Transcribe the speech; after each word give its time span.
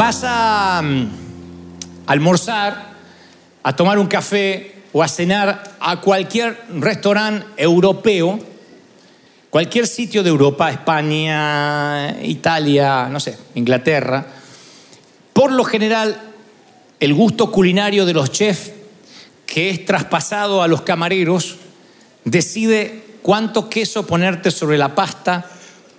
Vas 0.00 0.22
a 0.24 0.80
mm, 0.82 1.08
almorzar, 2.06 2.94
a 3.62 3.76
tomar 3.76 3.98
un 3.98 4.06
café 4.06 4.76
o 4.94 5.02
a 5.02 5.08
cenar 5.08 5.76
a 5.78 6.00
cualquier 6.00 6.58
restaurante 6.76 7.44
europeo, 7.58 8.38
cualquier 9.50 9.86
sitio 9.86 10.22
de 10.22 10.30
Europa, 10.30 10.70
España, 10.70 12.16
Italia, 12.22 13.08
no 13.10 13.20
sé, 13.20 13.36
Inglaterra. 13.56 14.24
Por 15.34 15.52
lo 15.52 15.64
general, 15.64 16.18
el 16.98 17.12
gusto 17.12 17.52
culinario 17.52 18.06
de 18.06 18.14
los 18.14 18.32
chefs 18.32 18.72
que 19.44 19.68
es 19.68 19.84
traspasado 19.84 20.62
a 20.62 20.68
los 20.68 20.80
camareros 20.80 21.56
decide 22.24 23.04
cuánto 23.20 23.68
queso 23.68 24.06
ponerte 24.06 24.50
sobre 24.50 24.78
la 24.78 24.94
pasta, 24.94 25.44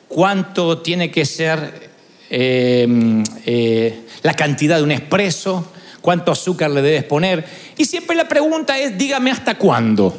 cuánto 0.08 0.80
tiene 0.80 1.12
que 1.12 1.24
ser 1.24 1.91
eh, 2.34 3.24
eh, 3.46 4.00
la 4.24 4.34
cantidad 4.34 4.78
de 4.78 4.84
un 4.84 4.92
espresso, 4.92 5.70
cuánto 6.00 6.32
azúcar 6.32 6.72
le 6.72 6.82
debes 6.82 7.04
poner. 7.04 7.46
Y 7.78 7.84
siempre 7.84 8.16
la 8.16 8.30
pregunta 8.30 8.80
es, 8.80 8.98
dígame 8.98 9.32
hasta 9.32 9.58
cuándo. 9.58 10.18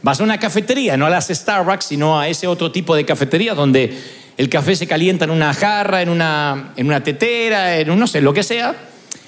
Vas 0.00 0.18
a 0.18 0.24
una 0.24 0.38
cafetería, 0.38 0.96
no 0.96 1.06
a 1.06 1.10
las 1.10 1.28
Starbucks, 1.28 1.84
sino 1.84 2.18
a 2.18 2.26
ese 2.26 2.46
otro 2.46 2.72
tipo 2.72 2.96
de 2.96 3.04
cafetería 3.04 3.54
donde 3.54 3.96
el 4.38 4.48
café 4.48 4.74
se 4.74 4.86
calienta 4.86 5.26
en 5.26 5.30
una 5.30 5.52
jarra, 5.52 6.00
en 6.00 6.08
una, 6.08 6.72
en 6.76 6.86
una 6.86 7.04
tetera, 7.04 7.76
en 7.76 7.90
un 7.90 7.98
no 7.98 8.06
sé, 8.06 8.22
lo 8.22 8.32
que 8.32 8.42
sea, 8.42 8.74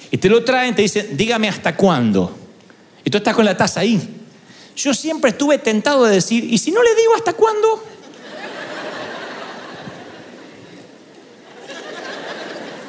y 0.09 0.17
te 0.17 0.27
lo 0.27 0.43
traen, 0.43 0.73
te 0.73 0.81
dicen, 0.81 1.15
dígame 1.15 1.47
hasta 1.47 1.75
cuándo. 1.75 2.35
Y 3.03 3.11
tú 3.11 3.19
estás 3.19 3.35
con 3.35 3.45
la 3.45 3.55
taza 3.55 3.81
ahí. 3.81 4.01
Yo 4.75 4.93
siempre 4.93 5.29
estuve 5.29 5.59
tentado 5.59 6.05
de 6.05 6.15
decir, 6.15 6.43
¿y 6.43 6.57
si 6.57 6.71
no 6.71 6.81
le 6.81 6.95
digo 6.95 7.15
hasta 7.15 7.33
cuándo? 7.33 7.83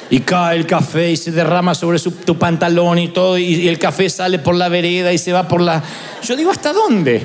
Y 0.09 0.21
cae 0.21 0.57
el 0.57 0.65
café 0.65 1.11
y 1.11 1.17
se 1.17 1.31
derrama 1.31 1.75
sobre 1.75 1.99
su- 1.99 2.11
tu 2.11 2.37
pantalón 2.37 2.97
y 2.97 3.09
todo, 3.09 3.37
y, 3.37 3.67
el 3.67 3.77
café 3.77 4.09
sale 4.09 4.39
por 4.39 4.55
la 4.55 4.69
vereda 4.69 5.11
y 5.11 5.17
se 5.17 5.33
va 5.33 5.47
por 5.47 5.59
la... 5.61 5.83
Yo 6.23 6.35
digo, 6.35 6.49
¿hasta 6.49 6.71
dónde? 6.71 7.21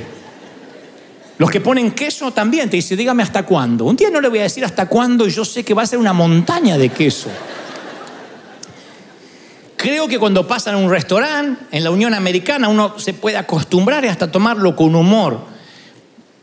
Los 1.39 1.51
que 1.51 1.61
ponen 1.61 1.93
queso 1.93 2.33
también 2.33 2.69
te 2.69 2.77
dicen, 2.77 2.99
dígame 2.99 3.23
hasta 3.23 3.45
cuándo. 3.45 3.85
Un 3.85 3.97
día 3.97 4.11
no 4.11 4.21
le 4.21 4.29
voy 4.29 4.41
a 4.41 4.43
decir 4.43 4.65
hasta 4.65 4.87
cuándo 4.87 5.27
yo 5.29 5.45
sé 5.45 5.65
que 5.65 5.75
va 5.75 5.83
a 5.83 5.87
ser 5.87 5.99
una 5.99 6.13
montaña 6.13 6.77
de 6.77 6.89
queso. 6.89 7.31
Creo 9.77 10.07
que 10.07 10.19
cuando 10.19 10.47
pasan 10.47 10.75
a 10.75 10.79
un 10.79 10.91
restaurante 10.91 11.65
en 11.73 11.83
la 11.83 11.91
Unión 11.91 12.15
Americana 12.15 12.69
uno 12.69 12.99
se 12.99 13.15
puede 13.15 13.37
acostumbrar 13.37 14.05
y 14.05 14.09
hasta 14.09 14.31
tomarlo 14.31 14.77
con 14.77 14.95
humor. 14.95 15.41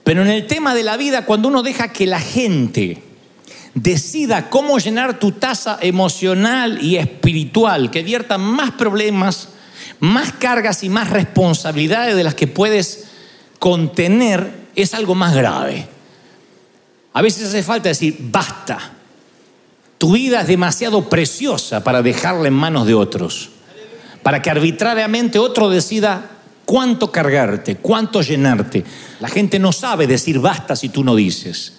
Pero 0.04 0.22
en 0.24 0.28
el 0.30 0.48
tema 0.48 0.74
de 0.74 0.84
la 0.84 0.98
vida, 0.98 1.26
cuando 1.26 1.48
uno 1.48 1.64
deja 1.64 1.90
que 1.94 2.06
la 2.06 2.20
gente 2.20 3.02
decida 3.82 4.50
cómo 4.50 4.78
llenar 4.80 5.20
tu 5.20 5.32
taza 5.32 5.78
emocional 5.82 6.84
y 6.84 6.98
espiritual, 6.98 7.92
que 7.92 8.04
vierta 8.04 8.38
más 8.38 8.72
problemas, 8.72 9.50
más 10.00 10.34
cargas 10.34 10.84
y 10.84 10.90
más 10.90 11.10
responsabilidades 11.10 12.16
de 12.16 12.24
las 12.24 12.36
que 12.36 12.48
puedes 12.48 13.06
contener, 13.58 14.68
es 14.76 14.94
algo 14.94 15.16
más 15.16 15.36
grave. 15.36 15.88
A 17.14 17.22
veces 17.22 17.48
hace 17.48 17.64
falta 17.64 17.90
decir, 17.90 18.18
basta. 18.20 18.94
Tu 19.98 20.14
vida 20.14 20.42
es 20.42 20.48
demasiado 20.48 21.10
preciosa 21.10 21.84
para 21.84 22.02
dejarla 22.02 22.48
en 22.48 22.54
manos 22.54 22.88
de 22.88 22.94
otros. 22.94 23.50
Para 24.24 24.42
que 24.42 24.50
arbitrariamente 24.50 25.40
otro 25.40 25.70
decida 25.70 26.30
cuánto 26.66 27.12
cargarte, 27.12 27.78
cuánto 27.78 28.22
llenarte. 28.22 28.86
La 29.20 29.28
gente 29.28 29.60
no 29.60 29.72
sabe 29.72 30.08
decir 30.08 30.40
basta 30.40 30.76
si 30.76 30.90
tú 30.90 31.04
no 31.04 31.16
dices. 31.16 31.79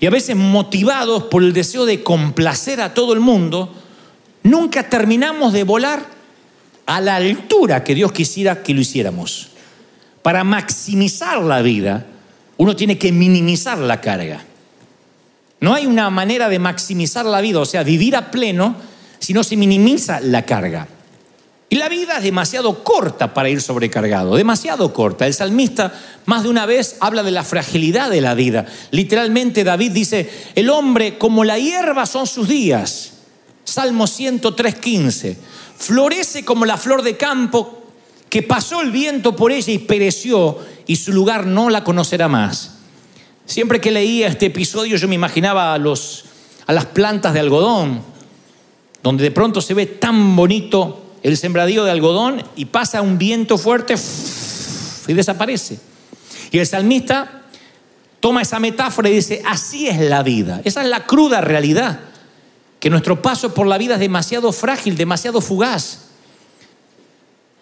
Y 0.00 0.06
a 0.06 0.10
veces 0.10 0.36
motivados 0.36 1.24
por 1.24 1.42
el 1.42 1.52
deseo 1.52 1.86
de 1.86 2.02
complacer 2.02 2.80
a 2.80 2.94
todo 2.94 3.12
el 3.12 3.20
mundo, 3.20 3.72
nunca 4.42 4.88
terminamos 4.88 5.52
de 5.52 5.64
volar 5.64 6.04
a 6.86 7.00
la 7.00 7.16
altura 7.16 7.84
que 7.84 7.94
Dios 7.94 8.12
quisiera 8.12 8.62
que 8.62 8.74
lo 8.74 8.80
hiciéramos. 8.80 9.48
Para 10.22 10.44
maximizar 10.44 11.42
la 11.42 11.62
vida, 11.62 12.06
uno 12.56 12.76
tiene 12.76 12.98
que 12.98 13.12
minimizar 13.12 13.78
la 13.78 14.00
carga. 14.00 14.44
No 15.60 15.74
hay 15.74 15.86
una 15.86 16.10
manera 16.10 16.48
de 16.48 16.58
maximizar 16.58 17.24
la 17.24 17.40
vida, 17.40 17.60
o 17.60 17.64
sea, 17.64 17.82
vivir 17.82 18.16
a 18.16 18.30
pleno, 18.30 18.76
si 19.18 19.32
no 19.32 19.42
se 19.42 19.56
minimiza 19.56 20.20
la 20.20 20.42
carga. 20.42 20.88
Y 21.68 21.76
la 21.76 21.88
vida 21.88 22.18
es 22.18 22.24
demasiado 22.24 22.84
corta 22.84 23.34
para 23.34 23.48
ir 23.48 23.60
sobrecargado, 23.60 24.36
demasiado 24.36 24.92
corta. 24.92 25.26
El 25.26 25.34
salmista 25.34 25.92
más 26.26 26.42
de 26.42 26.50
una 26.50 26.66
vez 26.66 26.96
habla 27.00 27.22
de 27.22 27.30
la 27.30 27.42
fragilidad 27.42 28.10
de 28.10 28.20
la 28.20 28.34
vida. 28.34 28.66
Literalmente 28.90 29.64
David 29.64 29.92
dice, 29.92 30.30
el 30.54 30.70
hombre 30.70 31.18
como 31.18 31.42
la 31.42 31.58
hierba 31.58 32.06
son 32.06 32.26
sus 32.26 32.48
días. 32.48 33.12
Salmo 33.64 34.04
103.15. 34.04 35.36
Florece 35.76 36.44
como 36.44 36.66
la 36.66 36.76
flor 36.76 37.02
de 37.02 37.16
campo 37.16 37.82
que 38.28 38.42
pasó 38.42 38.80
el 38.80 38.90
viento 38.90 39.34
por 39.34 39.52
ella 39.52 39.72
y 39.72 39.78
pereció 39.78 40.58
y 40.86 40.96
su 40.96 41.12
lugar 41.12 41.46
no 41.46 41.70
la 41.70 41.82
conocerá 41.82 42.28
más. 42.28 42.74
Siempre 43.46 43.80
que 43.80 43.90
leía 43.90 44.28
este 44.28 44.46
episodio 44.46 44.96
yo 44.96 45.08
me 45.08 45.14
imaginaba 45.14 45.74
a, 45.74 45.74
a 45.74 46.72
las 46.72 46.86
plantas 46.86 47.32
de 47.32 47.40
algodón, 47.40 48.02
donde 49.02 49.24
de 49.24 49.30
pronto 49.30 49.60
se 49.60 49.74
ve 49.74 49.86
tan 49.86 50.34
bonito 50.36 51.03
el 51.24 51.38
sembradío 51.38 51.84
de 51.84 51.90
algodón 51.90 52.44
y 52.54 52.66
pasa 52.66 53.00
un 53.00 53.16
viento 53.16 53.56
fuerte 53.56 53.94
y 55.08 55.12
desaparece. 55.14 55.80
Y 56.52 56.58
el 56.58 56.66
salmista 56.66 57.42
toma 58.20 58.42
esa 58.42 58.60
metáfora 58.60 59.08
y 59.08 59.14
dice, 59.14 59.42
así 59.46 59.88
es 59.88 59.98
la 59.98 60.22
vida, 60.22 60.60
esa 60.64 60.82
es 60.82 60.88
la 60.88 61.06
cruda 61.06 61.40
realidad, 61.40 61.98
que 62.78 62.90
nuestro 62.90 63.22
paso 63.22 63.54
por 63.54 63.66
la 63.66 63.78
vida 63.78 63.94
es 63.94 64.00
demasiado 64.00 64.52
frágil, 64.52 64.96
demasiado 64.96 65.40
fugaz. 65.40 66.02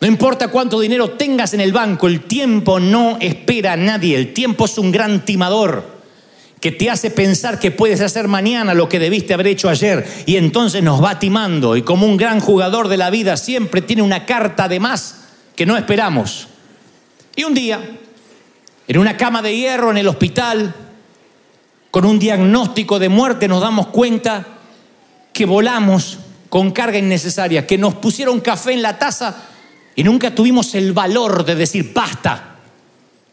No 0.00 0.08
importa 0.08 0.48
cuánto 0.48 0.80
dinero 0.80 1.10
tengas 1.10 1.54
en 1.54 1.60
el 1.60 1.72
banco, 1.72 2.08
el 2.08 2.24
tiempo 2.24 2.80
no 2.80 3.16
espera 3.20 3.74
a 3.74 3.76
nadie. 3.76 4.16
El 4.16 4.32
tiempo 4.32 4.64
es 4.64 4.76
un 4.76 4.90
gran 4.90 5.24
timador 5.24 6.01
que 6.62 6.70
te 6.70 6.88
hace 6.88 7.10
pensar 7.10 7.58
que 7.58 7.72
puedes 7.72 8.00
hacer 8.00 8.28
mañana 8.28 8.72
lo 8.72 8.88
que 8.88 9.00
debiste 9.00 9.34
haber 9.34 9.48
hecho 9.48 9.68
ayer 9.68 10.06
y 10.26 10.36
entonces 10.36 10.80
nos 10.80 11.02
va 11.02 11.18
timando 11.18 11.76
y 11.76 11.82
como 11.82 12.06
un 12.06 12.16
gran 12.16 12.38
jugador 12.38 12.86
de 12.86 12.96
la 12.96 13.10
vida 13.10 13.36
siempre 13.36 13.82
tiene 13.82 14.00
una 14.00 14.26
carta 14.26 14.68
de 14.68 14.78
más 14.78 15.24
que 15.56 15.66
no 15.66 15.76
esperamos. 15.76 16.46
Y 17.34 17.42
un 17.42 17.52
día, 17.52 17.80
en 18.86 18.96
una 18.96 19.16
cama 19.16 19.42
de 19.42 19.56
hierro 19.56 19.90
en 19.90 19.96
el 19.98 20.06
hospital, 20.06 20.72
con 21.90 22.04
un 22.04 22.20
diagnóstico 22.20 23.00
de 23.00 23.08
muerte, 23.08 23.48
nos 23.48 23.60
damos 23.60 23.88
cuenta 23.88 24.46
que 25.32 25.46
volamos 25.46 26.20
con 26.48 26.70
carga 26.70 26.96
innecesaria, 26.96 27.66
que 27.66 27.76
nos 27.76 27.96
pusieron 27.96 28.38
café 28.38 28.72
en 28.72 28.82
la 28.82 29.00
taza 29.00 29.34
y 29.96 30.04
nunca 30.04 30.32
tuvimos 30.32 30.76
el 30.76 30.92
valor 30.92 31.44
de 31.44 31.56
decir 31.56 31.92
basta. 31.92 32.51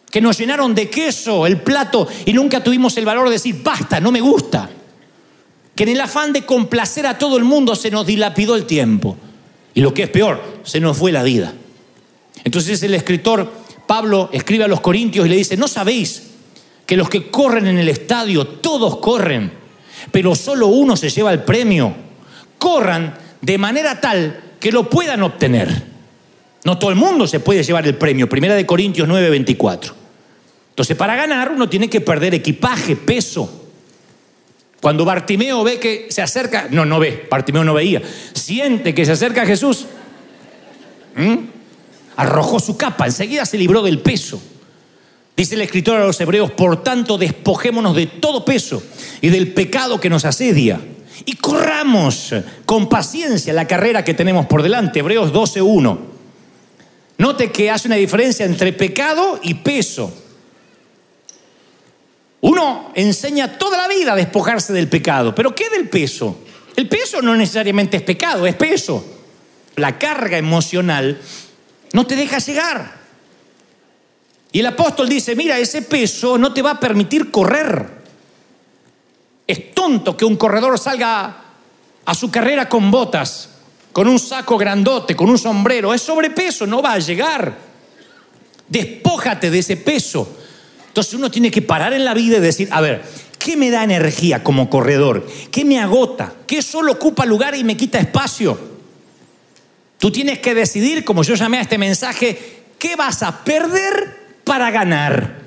Que 0.09 0.21
nos 0.21 0.37
llenaron 0.37 0.73
de 0.73 0.89
queso 0.89 1.45
el 1.45 1.61
plato 1.61 2.07
y 2.25 2.33
nunca 2.33 2.63
tuvimos 2.63 2.97
el 2.97 3.05
valor 3.05 3.27
de 3.27 3.33
decir 3.33 3.61
basta, 3.63 3.99
no 3.99 4.11
me 4.11 4.21
gusta. 4.21 4.69
Que 5.75 5.83
en 5.83 5.89
el 5.89 6.01
afán 6.01 6.33
de 6.33 6.45
complacer 6.45 7.05
a 7.05 7.17
todo 7.17 7.37
el 7.37 7.43
mundo 7.43 7.75
se 7.75 7.91
nos 7.91 8.05
dilapidó 8.05 8.55
el 8.55 8.65
tiempo. 8.65 9.17
Y 9.73 9.81
lo 9.81 9.93
que 9.93 10.03
es 10.03 10.09
peor, 10.09 10.41
se 10.63 10.79
nos 10.79 10.97
fue 10.97 11.11
la 11.11 11.23
vida. 11.23 11.53
Entonces 12.43 12.81
el 12.83 12.95
escritor 12.95 13.51
Pablo 13.85 14.29
escribe 14.31 14.63
a 14.63 14.67
los 14.67 14.81
Corintios 14.81 15.25
y 15.25 15.29
le 15.29 15.35
dice, 15.35 15.57
¿no 15.57 15.67
sabéis 15.67 16.23
que 16.85 16.97
los 16.97 17.09
que 17.09 17.29
corren 17.29 17.67
en 17.67 17.77
el 17.77 17.89
estadio, 17.89 18.45
todos 18.45 18.97
corren, 18.97 19.51
pero 20.11 20.35
solo 20.35 20.67
uno 20.67 20.95
se 20.95 21.09
lleva 21.09 21.31
el 21.31 21.43
premio? 21.43 21.95
Corran 22.57 23.15
de 23.41 23.57
manera 23.57 23.99
tal 23.99 24.55
que 24.59 24.71
lo 24.71 24.89
puedan 24.89 25.23
obtener. 25.23 25.89
No 26.65 26.77
todo 26.77 26.89
el 26.89 26.97
mundo 26.97 27.25
se 27.25 27.39
puede 27.39 27.63
llevar 27.63 27.87
el 27.87 27.95
premio. 27.95 28.27
Primera 28.27 28.53
de 28.53 28.65
Corintios 28.65 29.07
9, 29.07 29.29
24. 29.29 29.95
Entonces, 30.79 30.95
para 30.95 31.17
ganar 31.17 31.51
uno 31.51 31.67
tiene 31.67 31.89
que 31.89 31.99
perder 31.99 32.33
equipaje, 32.33 32.95
peso. 32.95 33.65
Cuando 34.79 35.03
Bartimeo 35.03 35.61
ve 35.61 35.77
que 35.77 36.07
se 36.09 36.21
acerca, 36.21 36.69
no, 36.71 36.85
no 36.85 37.01
ve, 37.01 37.27
Bartimeo 37.29 37.65
no 37.65 37.73
veía, 37.73 38.01
siente 38.33 38.95
que 38.95 39.05
se 39.05 39.11
acerca 39.11 39.45
Jesús, 39.45 39.87
arrojó 42.15 42.61
su 42.61 42.77
capa, 42.77 43.07
enseguida 43.07 43.45
se 43.45 43.57
libró 43.57 43.81
del 43.81 43.99
peso. 43.99 44.41
Dice 45.35 45.55
el 45.55 45.63
escritor 45.63 45.99
a 45.99 46.05
los 46.05 46.21
hebreos, 46.21 46.49
por 46.51 46.81
tanto, 46.81 47.17
despojémonos 47.17 47.93
de 47.93 48.07
todo 48.07 48.45
peso 48.45 48.81
y 49.19 49.27
del 49.27 49.51
pecado 49.51 49.99
que 49.99 50.09
nos 50.09 50.23
asedia 50.23 50.79
y 51.25 51.35
corramos 51.35 52.33
con 52.65 52.87
paciencia 52.87 53.51
la 53.51 53.67
carrera 53.67 54.05
que 54.05 54.13
tenemos 54.13 54.45
por 54.45 54.63
delante. 54.63 54.99
Hebreos 54.99 55.33
12, 55.33 55.61
1. 55.61 55.99
Note 57.17 57.51
que 57.51 57.69
hace 57.69 57.89
una 57.89 57.97
diferencia 57.97 58.45
entre 58.45 58.71
pecado 58.71 59.41
y 59.43 59.55
peso. 59.55 60.13
Uno 62.41 62.91
enseña 62.95 63.57
toda 63.57 63.77
la 63.77 63.87
vida 63.87 64.13
a 64.13 64.15
despojarse 64.15 64.71
del 64.73 64.87
pecado, 64.87 65.35
pero 65.35 65.53
¿qué 65.53 65.69
del 65.69 65.89
peso? 65.89 66.39
El 66.75 66.87
peso 66.87 67.21
no 67.21 67.35
necesariamente 67.35 67.97
es 67.97 68.03
pecado, 68.03 68.47
es 68.47 68.55
peso. 68.55 69.03
La 69.75 69.97
carga 69.97 70.37
emocional 70.37 71.19
no 71.93 72.07
te 72.07 72.15
deja 72.15 72.39
llegar. 72.39 72.99
Y 74.51 74.61
el 74.61 74.65
apóstol 74.65 75.09
dice, 75.09 75.35
mira, 75.35 75.59
ese 75.59 75.81
peso 75.81 76.37
no 76.37 76.53
te 76.53 76.61
va 76.61 76.71
a 76.71 76.79
permitir 76.79 77.29
correr. 77.29 77.99
Es 79.45 79.71
tonto 79.73 80.15
que 80.15 80.25
un 80.25 80.37
corredor 80.37 80.79
salga 80.79 81.43
a 82.05 82.13
su 82.15 82.31
carrera 82.31 82.69
con 82.69 82.89
botas, 82.89 83.49
con 83.91 84.07
un 84.07 84.19
saco 84.19 84.57
grandote, 84.57 85.15
con 85.15 85.29
un 85.29 85.37
sombrero, 85.37 85.93
es 85.93 86.01
sobrepeso, 86.01 86.65
no 86.65 86.81
va 86.81 86.93
a 86.93 86.99
llegar. 86.99 87.57
Despójate 88.67 89.51
de 89.51 89.59
ese 89.59 89.77
peso. 89.77 90.37
Entonces 90.99 91.13
uno 91.13 91.31
tiene 91.31 91.49
que 91.49 91.61
parar 91.61 91.93
en 91.93 92.03
la 92.03 92.13
vida 92.13 92.35
y 92.35 92.41
decir, 92.41 92.67
a 92.73 92.81
ver, 92.81 93.01
¿qué 93.37 93.55
me 93.55 93.71
da 93.71 93.85
energía 93.85 94.43
como 94.43 94.69
corredor? 94.69 95.25
¿Qué 95.49 95.63
me 95.63 95.79
agota? 95.79 96.33
¿Qué 96.45 96.61
solo 96.61 96.91
ocupa 96.91 97.25
lugar 97.25 97.55
y 97.55 97.63
me 97.63 97.77
quita 97.77 97.99
espacio? 97.99 98.59
Tú 99.97 100.11
tienes 100.11 100.39
que 100.39 100.53
decidir, 100.53 101.05
como 101.05 101.23
yo 101.23 101.35
llamé 101.35 101.59
a 101.59 101.61
este 101.61 101.77
mensaje, 101.77 102.63
¿qué 102.77 102.97
vas 102.97 103.23
a 103.23 103.45
perder 103.45 104.41
para 104.43 104.71
ganar? 104.71 105.37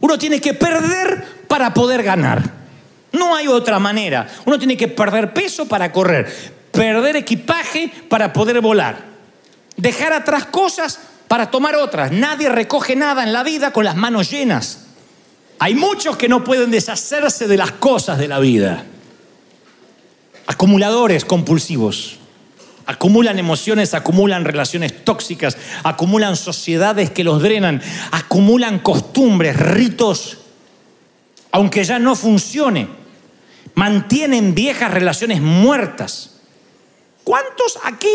Uno 0.00 0.18
tiene 0.18 0.40
que 0.40 0.52
perder 0.52 1.24
para 1.46 1.72
poder 1.72 2.02
ganar. 2.02 2.42
No 3.12 3.36
hay 3.36 3.46
otra 3.46 3.78
manera. 3.78 4.26
Uno 4.46 4.58
tiene 4.58 4.76
que 4.76 4.88
perder 4.88 5.32
peso 5.32 5.68
para 5.68 5.92
correr, 5.92 6.26
perder 6.72 7.14
equipaje 7.14 7.88
para 8.08 8.32
poder 8.32 8.60
volar, 8.60 8.98
dejar 9.76 10.12
atrás 10.12 10.46
cosas 10.46 10.98
para 11.28 11.50
tomar 11.50 11.76
otras. 11.76 12.12
Nadie 12.12 12.48
recoge 12.48 12.96
nada 12.96 13.22
en 13.22 13.32
la 13.32 13.42
vida 13.42 13.72
con 13.72 13.84
las 13.84 13.96
manos 13.96 14.30
llenas. 14.30 14.86
Hay 15.58 15.74
muchos 15.74 16.16
que 16.16 16.28
no 16.28 16.44
pueden 16.44 16.70
deshacerse 16.70 17.48
de 17.48 17.56
las 17.56 17.72
cosas 17.72 18.18
de 18.18 18.28
la 18.28 18.38
vida. 18.38 18.84
Acumuladores 20.46 21.24
compulsivos. 21.24 22.18
Acumulan 22.88 23.40
emociones, 23.40 23.94
acumulan 23.94 24.44
relaciones 24.44 25.04
tóxicas, 25.04 25.56
acumulan 25.82 26.36
sociedades 26.36 27.10
que 27.10 27.24
los 27.24 27.42
drenan, 27.42 27.82
acumulan 28.12 28.78
costumbres, 28.78 29.56
ritos, 29.56 30.38
aunque 31.50 31.82
ya 31.82 31.98
no 31.98 32.14
funcione. 32.14 32.86
Mantienen 33.74 34.54
viejas 34.54 34.92
relaciones 34.92 35.40
muertas. 35.40 36.36
¿Cuántos 37.24 37.80
aquí 37.82 38.08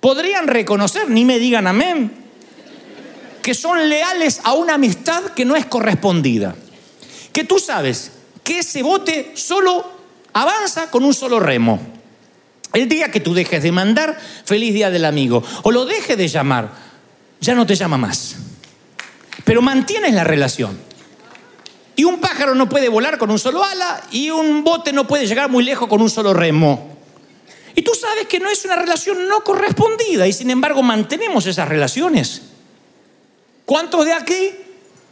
podrían 0.00 0.46
reconocer, 0.46 1.08
ni 1.08 1.24
me 1.24 1.38
digan 1.38 1.66
amén, 1.66 2.12
que 3.42 3.54
son 3.54 3.88
leales 3.88 4.40
a 4.44 4.52
una 4.52 4.74
amistad 4.74 5.22
que 5.34 5.44
no 5.44 5.56
es 5.56 5.66
correspondida? 5.66 6.54
Que 7.32 7.44
tú 7.44 7.58
sabes 7.58 8.12
que 8.44 8.60
ese 8.60 8.82
bote 8.82 9.32
solo 9.34 9.90
avanza 10.32 10.90
con 10.90 11.04
un 11.04 11.14
solo 11.14 11.40
remo. 11.40 11.80
El 12.72 12.88
día 12.88 13.10
que 13.10 13.20
tú 13.20 13.34
dejes 13.34 13.62
de 13.62 13.72
mandar, 13.72 14.18
feliz 14.44 14.74
día 14.74 14.90
del 14.90 15.04
amigo, 15.04 15.42
o 15.62 15.70
lo 15.70 15.86
dejes 15.86 16.16
de 16.16 16.28
llamar, 16.28 16.70
ya 17.40 17.54
no 17.54 17.66
te 17.66 17.74
llama 17.74 17.96
más. 17.96 18.36
Pero 19.44 19.62
mantienes 19.62 20.12
la 20.12 20.24
relación. 20.24 20.78
Y 21.96 22.04
un 22.04 22.20
pájaro 22.20 22.54
no 22.54 22.68
puede 22.68 22.88
volar 22.88 23.18
con 23.18 23.30
un 23.30 23.38
solo 23.38 23.64
ala 23.64 24.02
y 24.12 24.30
un 24.30 24.62
bote 24.62 24.92
no 24.92 25.08
puede 25.08 25.26
llegar 25.26 25.50
muy 25.50 25.64
lejos 25.64 25.88
con 25.88 26.00
un 26.00 26.10
solo 26.10 26.34
remo. 26.34 26.97
Y 27.78 27.82
tú 27.82 27.92
sabes 27.94 28.26
que 28.26 28.40
no 28.40 28.50
es 28.50 28.64
una 28.64 28.74
relación 28.74 29.28
no 29.28 29.44
correspondida 29.44 30.26
y 30.26 30.32
sin 30.32 30.50
embargo 30.50 30.82
mantenemos 30.82 31.46
esas 31.46 31.68
relaciones. 31.68 32.42
¿Cuántos 33.64 34.04
de 34.04 34.14
aquí 34.14 34.50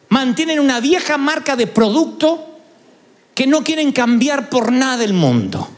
mantienen 0.09 0.59
una 0.59 0.81
vieja 0.81 1.17
marca 1.17 1.55
de 1.55 1.69
producto 1.69 2.59
que 3.37 3.47
no 3.47 3.63
quieren 3.63 3.93
cambiar 3.93 4.49
por 4.49 4.73
nada 4.73 4.97
del 4.97 5.13
mundo? 5.13 5.69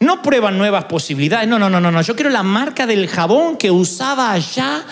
No 0.00 0.20
prueban 0.20 0.58
nuevas 0.58 0.84
posibilidades. 0.84 1.48
No, 1.48 1.58
no, 1.58 1.70
no, 1.70 1.80
no, 1.80 1.90
no. 1.90 2.02
Yo 2.02 2.14
quiero 2.14 2.28
la 2.28 2.42
marca 2.42 2.86
del 2.86 3.08
jabón 3.08 3.56
que 3.56 3.70
usaba 3.70 4.32
allá 4.32 4.84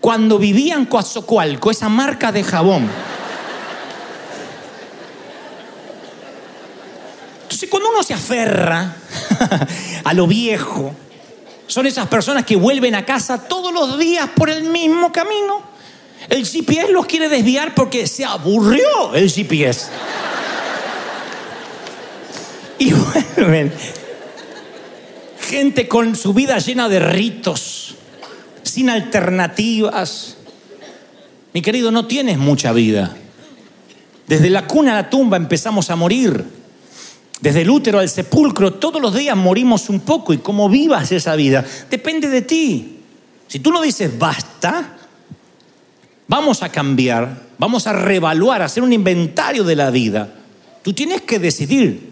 cuando 0.00 0.38
vivía 0.38 0.76
en 0.76 0.84
Coatzacoalco, 0.84 1.68
esa 1.68 1.88
marca 1.88 2.30
de 2.30 2.44
jabón. 2.44 2.88
Entonces, 7.42 7.68
cuando 7.68 7.90
uno 7.90 8.04
se 8.04 8.14
aferra 8.14 8.94
a 10.04 10.14
lo 10.14 10.26
viejo, 10.26 10.94
son 11.66 11.86
esas 11.86 12.08
personas 12.08 12.44
que 12.44 12.56
vuelven 12.56 12.94
a 12.94 13.04
casa 13.04 13.46
todos 13.46 13.72
los 13.72 13.98
días 13.98 14.28
por 14.34 14.50
el 14.50 14.64
mismo 14.64 15.12
camino. 15.12 15.62
El 16.28 16.44
GPS 16.44 16.92
los 16.92 17.06
quiere 17.06 17.28
desviar 17.28 17.74
porque 17.74 18.06
se 18.06 18.24
aburrió 18.24 19.14
el 19.14 19.30
GPS. 19.30 19.88
Y 22.78 22.92
vuelven. 22.92 23.72
Gente 25.40 25.88
con 25.88 26.16
su 26.16 26.32
vida 26.34 26.58
llena 26.58 26.88
de 26.88 27.00
ritos, 27.00 27.94
sin 28.62 28.90
alternativas. 28.90 30.36
Mi 31.52 31.62
querido, 31.62 31.90
no 31.90 32.06
tienes 32.06 32.38
mucha 32.38 32.72
vida. 32.72 33.16
Desde 34.26 34.50
la 34.50 34.66
cuna 34.66 34.92
a 34.92 35.02
la 35.02 35.10
tumba 35.10 35.36
empezamos 35.36 35.90
a 35.90 35.96
morir. 35.96 36.59
Desde 37.40 37.62
el 37.62 37.70
útero 37.70 37.98
al 37.98 38.08
sepulcro, 38.08 38.74
todos 38.74 39.00
los 39.00 39.14
días 39.14 39.36
morimos 39.36 39.88
un 39.88 40.00
poco 40.00 40.32
y 40.32 40.38
cómo 40.38 40.68
vivas 40.68 41.10
esa 41.12 41.34
vida 41.36 41.64
depende 41.90 42.28
de 42.28 42.42
ti. 42.42 42.98
Si 43.48 43.60
tú 43.60 43.72
no 43.72 43.80
dices 43.80 44.18
basta, 44.18 44.96
vamos 46.28 46.62
a 46.62 46.68
cambiar, 46.68 47.42
vamos 47.58 47.86
a 47.86 47.92
reevaluar, 47.94 48.62
a 48.62 48.66
hacer 48.66 48.82
un 48.82 48.92
inventario 48.92 49.64
de 49.64 49.76
la 49.76 49.90
vida. 49.90 50.34
Tú 50.82 50.92
tienes 50.92 51.22
que 51.22 51.38
decidir. 51.38 52.10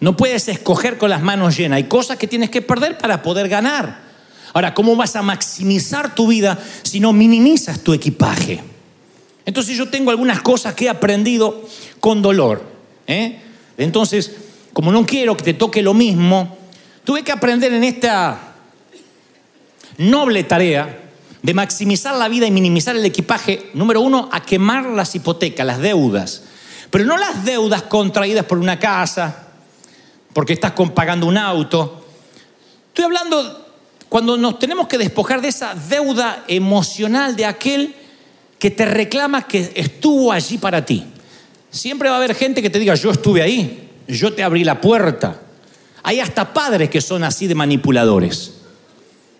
No 0.00 0.16
puedes 0.16 0.48
escoger 0.48 0.98
con 0.98 1.08
las 1.08 1.22
manos 1.22 1.56
llenas. 1.56 1.76
Hay 1.76 1.84
cosas 1.84 2.18
que 2.18 2.26
tienes 2.26 2.50
que 2.50 2.60
perder 2.60 2.98
para 2.98 3.22
poder 3.22 3.48
ganar. 3.48 4.02
Ahora, 4.52 4.74
¿cómo 4.74 4.94
vas 4.96 5.16
a 5.16 5.22
maximizar 5.22 6.14
tu 6.14 6.26
vida 6.28 6.58
si 6.82 7.00
no 7.00 7.12
minimizas 7.12 7.80
tu 7.80 7.92
equipaje? 7.94 8.60
Entonces 9.46 9.76
yo 9.76 9.88
tengo 9.88 10.10
algunas 10.10 10.42
cosas 10.42 10.74
que 10.74 10.86
he 10.86 10.88
aprendido 10.88 11.66
con 12.00 12.22
dolor. 12.22 12.62
¿eh? 13.06 13.40
Entonces, 13.78 14.32
como 14.74 14.90
no 14.90 15.06
quiero 15.06 15.36
que 15.36 15.44
te 15.44 15.54
toque 15.54 15.82
lo 15.82 15.94
mismo, 15.94 16.58
tuve 17.04 17.22
que 17.22 17.32
aprender 17.32 17.72
en 17.72 17.84
esta 17.84 18.54
noble 19.96 20.42
tarea 20.42 21.00
de 21.40 21.54
maximizar 21.54 22.16
la 22.16 22.28
vida 22.28 22.46
y 22.46 22.50
minimizar 22.50 22.96
el 22.96 23.04
equipaje, 23.04 23.70
número 23.72 24.00
uno, 24.00 24.28
a 24.32 24.42
quemar 24.42 24.86
las 24.86 25.14
hipotecas, 25.14 25.64
las 25.64 25.78
deudas. 25.78 26.42
Pero 26.90 27.04
no 27.04 27.16
las 27.16 27.44
deudas 27.44 27.82
contraídas 27.82 28.46
por 28.46 28.58
una 28.58 28.78
casa, 28.78 29.46
porque 30.32 30.54
estás 30.54 30.72
pagando 30.92 31.26
un 31.26 31.38
auto. 31.38 32.04
Estoy 32.88 33.04
hablando 33.04 33.68
cuando 34.08 34.36
nos 34.36 34.58
tenemos 34.58 34.88
que 34.88 34.98
despojar 34.98 35.40
de 35.40 35.48
esa 35.48 35.74
deuda 35.74 36.44
emocional 36.48 37.36
de 37.36 37.46
aquel 37.46 37.94
que 38.58 38.72
te 38.72 38.86
reclama 38.86 39.46
que 39.46 39.72
estuvo 39.76 40.32
allí 40.32 40.58
para 40.58 40.84
ti. 40.84 41.04
Siempre 41.70 42.08
va 42.08 42.16
a 42.16 42.18
haber 42.18 42.34
gente 42.34 42.60
que 42.60 42.70
te 42.70 42.80
diga, 42.80 42.96
yo 42.96 43.12
estuve 43.12 43.40
ahí 43.40 43.84
yo 44.08 44.32
te 44.32 44.42
abrí 44.42 44.64
la 44.64 44.80
puerta. 44.80 45.40
Hay 46.02 46.20
hasta 46.20 46.52
padres 46.52 46.90
que 46.90 47.00
son 47.00 47.24
así 47.24 47.46
de 47.46 47.54
manipuladores. 47.54 48.52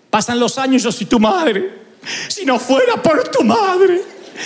Pasan 0.09 0.39
los 0.39 0.57
años, 0.57 0.83
yo 0.83 0.91
soy 0.91 1.05
tu 1.05 1.19
madre. 1.19 1.85
Si 2.27 2.45
no 2.45 2.59
fuera 2.59 3.01
por 3.01 3.27
tu 3.29 3.43
madre, 3.43 4.01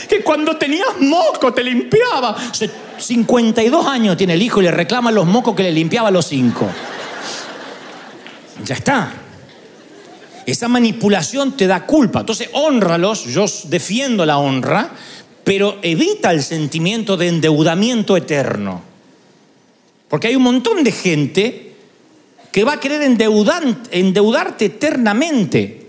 que 0.08 0.22
cuando 0.24 0.58
tenías 0.58 1.00
moco 1.00 1.54
te 1.54 1.64
limpiaba. 1.64 2.36
52 2.98 3.86
años 3.86 4.18
tiene 4.18 4.34
el 4.34 4.42
hijo 4.42 4.60
y 4.60 4.64
le 4.64 4.72
reclama 4.72 5.12
los 5.12 5.26
mocos 5.26 5.56
que 5.56 5.64
le 5.64 5.72
limpiaba 5.72 6.10
a 6.10 6.12
los 6.12 6.26
5. 6.28 6.70
Ya 8.66 8.76
está. 8.76 9.14
Esa 10.46 10.68
manipulación 10.68 11.56
te 11.56 11.68
da 11.68 11.86
culpa. 11.86 12.22
Entonces, 12.22 12.50
honralos, 12.54 13.26
yo 13.26 13.46
defiendo 13.66 14.26
la 14.26 14.40
honra, 14.40 14.92
pero 15.44 15.78
evita 15.82 16.32
el 16.32 16.44
sentimiento 16.44 17.18
de 17.18 17.28
endeudamiento 17.28 18.18
eterno. 18.18 18.89
Porque 20.10 20.28
hay 20.28 20.36
un 20.36 20.44
montón 20.44 20.84
de 20.84 20.92
gente 20.92 21.76
que 22.52 22.64
va 22.64 22.74
a 22.74 22.80
querer 22.80 23.02
endeudarte 23.04 24.66
eternamente. 24.66 25.88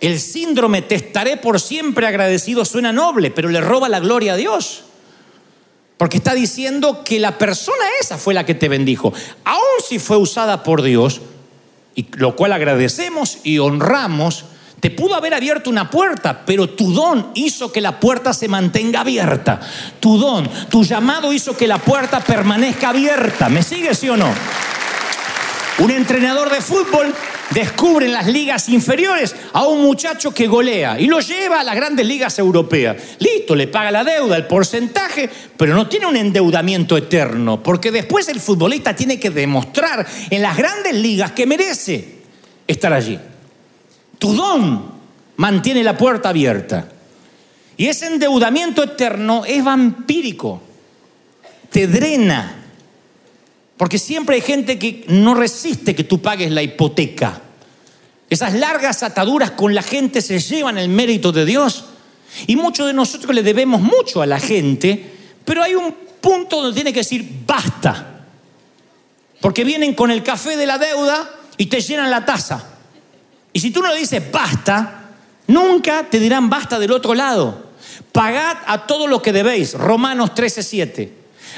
El 0.00 0.18
síndrome 0.18 0.82
te 0.82 0.94
estaré 0.94 1.36
por 1.36 1.60
siempre 1.60 2.06
agradecido 2.06 2.64
suena 2.64 2.92
noble, 2.92 3.30
pero 3.30 3.48
le 3.48 3.60
roba 3.60 3.88
la 3.88 4.00
gloria 4.00 4.32
a 4.32 4.36
Dios. 4.36 4.84
Porque 5.96 6.16
está 6.16 6.34
diciendo 6.34 7.04
que 7.04 7.20
la 7.20 7.38
persona 7.38 7.84
esa 8.00 8.18
fue 8.18 8.34
la 8.34 8.44
que 8.44 8.54
te 8.54 8.68
bendijo. 8.68 9.12
Aun 9.44 9.62
si 9.86 9.98
fue 9.98 10.16
usada 10.16 10.62
por 10.62 10.82
Dios, 10.82 11.20
y 11.94 12.06
lo 12.16 12.34
cual 12.34 12.52
agradecemos 12.52 13.38
y 13.44 13.58
honramos, 13.58 14.46
te 14.84 14.90
pudo 14.90 15.14
haber 15.14 15.32
abierto 15.32 15.70
una 15.70 15.88
puerta, 15.88 16.44
pero 16.44 16.68
tu 16.68 16.92
don 16.92 17.30
hizo 17.32 17.72
que 17.72 17.80
la 17.80 17.98
puerta 17.98 18.34
se 18.34 18.48
mantenga 18.48 19.00
abierta. 19.00 19.58
Tu 19.98 20.18
don, 20.18 20.46
tu 20.68 20.84
llamado 20.84 21.32
hizo 21.32 21.56
que 21.56 21.66
la 21.66 21.78
puerta 21.78 22.20
permanezca 22.20 22.90
abierta. 22.90 23.48
¿Me 23.48 23.62
sigue, 23.62 23.94
sí 23.94 24.10
o 24.10 24.16
no? 24.18 24.30
Un 25.78 25.90
entrenador 25.90 26.50
de 26.50 26.60
fútbol 26.60 27.14
descubre 27.48 28.04
en 28.04 28.12
las 28.12 28.26
ligas 28.26 28.68
inferiores 28.68 29.34
a 29.54 29.66
un 29.66 29.80
muchacho 29.80 30.34
que 30.34 30.46
golea 30.46 31.00
y 31.00 31.06
lo 31.06 31.20
lleva 31.20 31.60
a 31.60 31.64
las 31.64 31.76
grandes 31.76 32.06
ligas 32.06 32.38
europeas. 32.38 32.98
Listo, 33.20 33.54
le 33.54 33.68
paga 33.68 33.90
la 33.90 34.04
deuda, 34.04 34.36
el 34.36 34.46
porcentaje, 34.46 35.30
pero 35.56 35.74
no 35.74 35.88
tiene 35.88 36.04
un 36.04 36.16
endeudamiento 36.18 36.98
eterno, 36.98 37.62
porque 37.62 37.90
después 37.90 38.28
el 38.28 38.38
futbolista 38.38 38.94
tiene 38.94 39.18
que 39.18 39.30
demostrar 39.30 40.06
en 40.28 40.42
las 40.42 40.54
grandes 40.54 40.94
ligas 40.94 41.32
que 41.32 41.46
merece 41.46 42.18
estar 42.66 42.92
allí. 42.92 43.18
Tu 44.24 44.32
don 44.32 44.82
mantiene 45.36 45.84
la 45.84 45.98
puerta 45.98 46.30
abierta. 46.30 46.88
Y 47.76 47.88
ese 47.88 48.06
endeudamiento 48.06 48.82
eterno 48.82 49.44
es 49.44 49.62
vampírico. 49.62 50.62
Te 51.68 51.86
drena. 51.86 52.64
Porque 53.76 53.98
siempre 53.98 54.36
hay 54.36 54.40
gente 54.40 54.78
que 54.78 55.04
no 55.08 55.34
resiste 55.34 55.94
que 55.94 56.04
tú 56.04 56.22
pagues 56.22 56.50
la 56.50 56.62
hipoteca. 56.62 57.38
Esas 58.30 58.54
largas 58.54 59.02
ataduras 59.02 59.50
con 59.50 59.74
la 59.74 59.82
gente 59.82 60.22
se 60.22 60.38
llevan 60.38 60.78
el 60.78 60.88
mérito 60.88 61.30
de 61.30 61.44
Dios. 61.44 61.84
Y 62.46 62.56
muchos 62.56 62.86
de 62.86 62.94
nosotros 62.94 63.34
le 63.34 63.42
debemos 63.42 63.82
mucho 63.82 64.22
a 64.22 64.26
la 64.26 64.40
gente, 64.40 65.04
pero 65.44 65.62
hay 65.62 65.74
un 65.74 65.94
punto 66.22 66.62
donde 66.62 66.74
tiene 66.74 66.94
que 66.94 67.00
decir 67.00 67.42
basta. 67.46 68.24
Porque 69.42 69.64
vienen 69.64 69.92
con 69.92 70.10
el 70.10 70.22
café 70.22 70.56
de 70.56 70.64
la 70.64 70.78
deuda 70.78 71.30
y 71.58 71.66
te 71.66 71.82
llenan 71.82 72.10
la 72.10 72.24
taza. 72.24 72.70
Y 73.54 73.60
si 73.60 73.70
tú 73.70 73.80
no 73.80 73.88
le 73.88 74.00
dices 74.00 74.20
basta, 74.30 75.10
nunca 75.46 76.04
te 76.10 76.18
dirán 76.18 76.50
basta 76.50 76.78
del 76.78 76.90
otro 76.90 77.14
lado. 77.14 77.70
Pagad 78.12 78.58
a 78.66 78.86
todo 78.86 79.06
lo 79.06 79.22
que 79.22 79.32
debéis. 79.32 79.74
Romanos 79.74 80.34
13:7. 80.34 81.08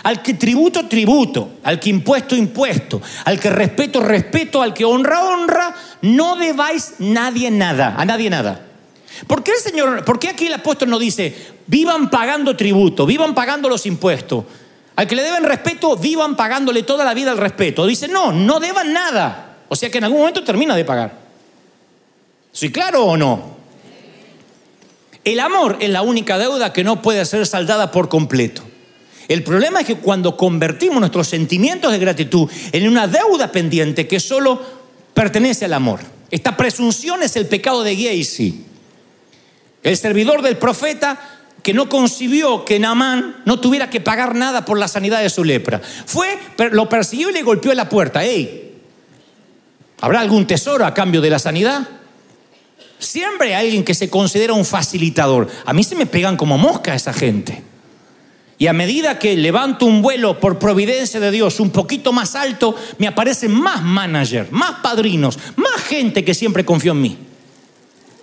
Al 0.03 0.23
que 0.23 0.35
tributo, 0.35 0.87
tributo. 0.87 1.53
Al 1.65 1.81
que 1.81 1.89
impuesto, 1.89 2.37
impuesto. 2.37 3.01
Al 3.25 3.41
que 3.41 3.49
respeto, 3.49 4.01
respeto. 4.01 4.61
Al 4.61 4.75
que 4.75 4.85
honra, 4.85 5.25
honra. 5.25 5.75
No 6.03 6.37
debáis 6.37 6.97
nadie 6.99 7.51
nada. 7.51 7.95
A 7.97 8.05
nadie 8.05 8.29
nada. 8.29 8.61
¿Por 9.27 9.43
qué 9.43 9.53
el 9.53 9.59
Señor, 9.59 10.05
por 10.05 10.19
qué 10.19 10.29
aquí 10.29 10.47
el 10.47 10.53
apóstol 10.53 10.91
no 10.91 10.99
dice, 10.99 11.35
vivan 11.67 12.11
pagando 12.11 12.55
tributo, 12.55 13.07
vivan 13.07 13.35
pagando 13.35 13.71
los 13.71 13.87
impuestos? 13.87 14.45
Al 14.97 15.07
que 15.07 15.17
le 15.17 15.23
deben 15.23 15.45
respeto, 15.45 15.97
vivan 15.97 16.37
pagándole 16.37 16.83
toda 16.83 17.07
la 17.07 17.15
vida 17.15 17.33
el 17.33 17.39
respeto. 17.39 17.87
Dice, 17.87 18.09
no, 18.09 18.33
no 18.33 18.61
deban 18.61 18.93
nada. 18.93 19.57
O 19.69 19.77
sea 19.77 19.91
que 19.91 19.97
en 19.99 20.05
algún 20.05 20.21
momento 20.21 20.45
termina 20.45 20.77
de 20.77 20.85
pagar. 20.85 21.26
¿Soy 22.57 22.73
claro 22.73 23.05
o 23.05 23.19
no? 23.19 23.55
El 25.25 25.41
amor 25.41 25.77
es 25.79 25.91
la 25.91 26.01
única 26.01 26.39
deuda 26.39 26.73
que 26.73 26.85
no 26.85 27.03
puede 27.03 27.23
ser 27.27 27.47
saldada 27.47 27.91
por 27.91 28.09
completo. 28.09 28.63
El 29.29 29.43
problema 29.43 29.81
es 29.81 29.87
que 29.87 29.97
cuando 29.97 30.39
convertimos 30.39 30.99
nuestros 31.01 31.29
sentimientos 31.29 31.93
de 31.93 31.99
gratitud 31.99 32.51
en 32.73 32.89
una 32.89 33.09
deuda 33.09 33.53
pendiente 33.53 34.09
que 34.09 34.21
solo 34.21 34.59
pertenece 35.13 35.67
al 35.67 35.75
amor. 35.75 36.01
Esta 36.31 36.57
presunción 36.57 37.23
es 37.23 37.37
el 37.37 37.45
pecado 37.45 37.85
de 37.85 37.95
Gacy. 37.95 38.65
El 39.83 39.99
servidor 39.99 40.41
del 40.41 40.57
profeta 40.57 41.43
que 41.63 41.75
no 41.75 41.91
concibió 41.91 42.65
que 42.65 42.79
Naamán 42.79 43.43
no 43.45 43.61
tuviera 43.61 43.91
que 43.91 44.01
pagar 44.01 44.35
nada 44.35 44.65
por 44.65 44.79
la 44.79 44.89
sanidad 44.89 45.21
de 45.21 45.29
su 45.29 45.45
lepra. 45.45 45.83
Fue, 46.07 46.39
lo 46.71 46.89
persiguió 46.89 47.29
y 47.29 47.35
le 47.35 47.43
golpeó 47.43 47.73
en 47.73 47.77
la 47.77 47.91
puerta. 47.91 48.25
¡Ey! 48.25 48.79
¿Habrá 50.01 50.21
algún 50.21 50.47
tesoro 50.47 50.87
a 50.87 50.95
cambio 50.95 51.21
de 51.21 51.29
la 51.29 51.39
sanidad? 51.39 51.87
Siempre 53.17 53.55
hay 53.55 53.65
alguien 53.65 53.83
que 53.83 53.95
se 53.95 54.11
considera 54.11 54.53
un 54.53 54.67
facilitador. 54.67 55.49
A 55.65 55.73
mí 55.73 55.83
se 55.83 55.97
me 55.97 56.05
pegan 56.05 56.37
como 56.37 56.59
mosca 56.59 56.95
esa 56.95 57.15
gente. 57.15 57.63
Y 58.59 58.67
a 58.67 58.75
medida 58.75 59.19
que 59.19 59.39
levanto 59.39 59.87
un 59.87 60.03
vuelo 60.03 60.39
por 60.39 60.59
providencia 60.59 61.19
de 61.19 61.31
Dios 61.31 61.59
un 61.59 61.71
poquito 61.71 62.13
más 62.13 62.35
alto, 62.35 62.77
me 62.99 63.07
aparecen 63.07 63.53
más 63.53 63.83
managers, 63.83 64.53
más 64.53 64.81
padrinos, 64.83 65.39
más 65.57 65.83
gente 65.85 66.27
que 66.27 66.35
siempre 66.35 66.67
confió 66.67 66.93
en 66.93 67.01
mí. 67.01 67.19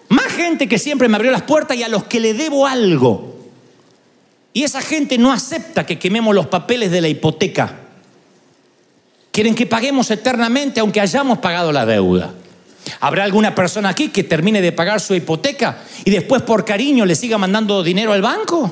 Más 0.09 0.27
gente 0.27 0.69
que 0.69 0.77
siempre 0.77 1.07
me 1.07 1.15
abrió 1.15 1.31
las 1.31 1.41
puertas 1.41 1.75
y 1.75 1.81
a 1.81 1.87
los 1.87 2.03
que 2.03 2.19
le 2.19 2.35
debo 2.35 2.67
algo. 2.67 3.49
Y 4.53 4.61
esa 4.61 4.83
gente 4.83 5.17
no 5.17 5.33
acepta 5.33 5.87
que 5.87 5.97
quememos 5.97 6.35
los 6.35 6.45
papeles 6.45 6.91
de 6.91 7.01
la 7.01 7.07
hipoteca. 7.07 7.79
Quieren 9.31 9.55
que 9.55 9.65
paguemos 9.65 10.11
eternamente 10.11 10.81
aunque 10.81 11.01
hayamos 11.01 11.39
pagado 11.39 11.71
la 11.71 11.83
deuda. 11.83 12.35
¿Habrá 12.99 13.23
alguna 13.23 13.53
persona 13.53 13.89
aquí 13.89 14.09
que 14.09 14.23
termine 14.23 14.61
de 14.61 14.71
pagar 14.71 14.99
su 14.99 15.15
hipoteca 15.15 15.79
y 16.05 16.11
después 16.11 16.41
por 16.41 16.65
cariño 16.65 17.05
le 17.05 17.15
siga 17.15 17.37
mandando 17.37 17.83
dinero 17.83 18.13
al 18.13 18.21
banco? 18.21 18.71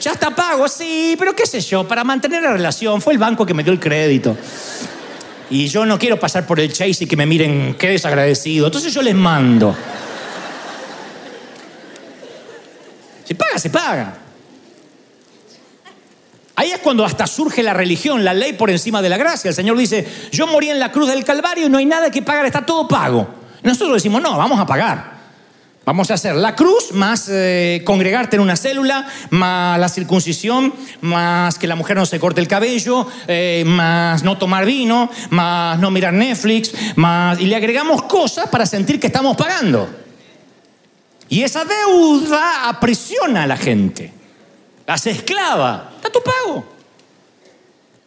Ya 0.00 0.12
está 0.12 0.30
pago, 0.30 0.68
sí, 0.68 1.16
pero 1.18 1.34
qué 1.34 1.46
sé 1.46 1.60
yo, 1.60 1.86
para 1.86 2.04
mantener 2.04 2.42
la 2.42 2.52
relación, 2.52 3.00
fue 3.00 3.12
el 3.12 3.18
banco 3.18 3.44
que 3.44 3.54
me 3.54 3.64
dio 3.64 3.72
el 3.72 3.80
crédito. 3.80 4.36
Y 5.50 5.66
yo 5.66 5.86
no 5.86 5.98
quiero 5.98 6.20
pasar 6.20 6.46
por 6.46 6.60
el 6.60 6.72
chase 6.72 7.04
y 7.04 7.06
que 7.06 7.16
me 7.16 7.26
miren 7.26 7.74
qué 7.78 7.88
desagradecido. 7.88 8.66
Entonces 8.66 8.92
yo 8.92 9.02
les 9.02 9.14
mando. 9.14 9.74
Se 13.24 13.34
paga, 13.34 13.58
se 13.58 13.70
paga. 13.70 14.27
Ahí 16.58 16.72
es 16.72 16.80
cuando 16.80 17.04
hasta 17.04 17.24
surge 17.28 17.62
la 17.62 17.72
religión, 17.72 18.24
la 18.24 18.34
ley 18.34 18.52
por 18.52 18.68
encima 18.68 19.00
de 19.00 19.08
la 19.08 19.16
gracia. 19.16 19.48
El 19.48 19.54
Señor 19.54 19.78
dice, 19.78 20.04
yo 20.32 20.48
morí 20.48 20.68
en 20.68 20.80
la 20.80 20.90
cruz 20.90 21.08
del 21.08 21.22
Calvario 21.22 21.66
y 21.66 21.68
no 21.68 21.78
hay 21.78 21.86
nada 21.86 22.10
que 22.10 22.20
pagar, 22.20 22.46
está 22.46 22.66
todo 22.66 22.88
pago. 22.88 23.28
Nosotros 23.62 23.94
decimos, 23.94 24.20
no, 24.20 24.36
vamos 24.36 24.58
a 24.58 24.66
pagar. 24.66 25.18
Vamos 25.84 26.10
a 26.10 26.14
hacer 26.14 26.34
la 26.34 26.56
cruz 26.56 26.90
más 26.90 27.28
eh, 27.30 27.82
congregarte 27.84 28.34
en 28.34 28.42
una 28.42 28.56
célula, 28.56 29.06
más 29.30 29.78
la 29.78 29.88
circuncisión, 29.88 30.74
más 31.00 31.60
que 31.60 31.68
la 31.68 31.76
mujer 31.76 31.96
no 31.96 32.06
se 32.06 32.18
corte 32.18 32.40
el 32.40 32.48
cabello, 32.48 33.06
eh, 33.28 33.62
más 33.64 34.24
no 34.24 34.36
tomar 34.36 34.66
vino, 34.66 35.08
más 35.30 35.78
no 35.78 35.92
mirar 35.92 36.12
Netflix, 36.12 36.72
más... 36.96 37.40
Y 37.40 37.46
le 37.46 37.54
agregamos 37.54 38.02
cosas 38.02 38.48
para 38.48 38.66
sentir 38.66 38.98
que 38.98 39.06
estamos 39.06 39.36
pagando. 39.36 39.88
Y 41.28 41.44
esa 41.44 41.64
deuda 41.64 42.68
aprisiona 42.68 43.44
a 43.44 43.46
la 43.46 43.56
gente, 43.56 44.17
las 44.88 45.06
esclava. 45.06 45.90
Está 45.96 46.08
tu 46.08 46.22
pago. 46.22 46.64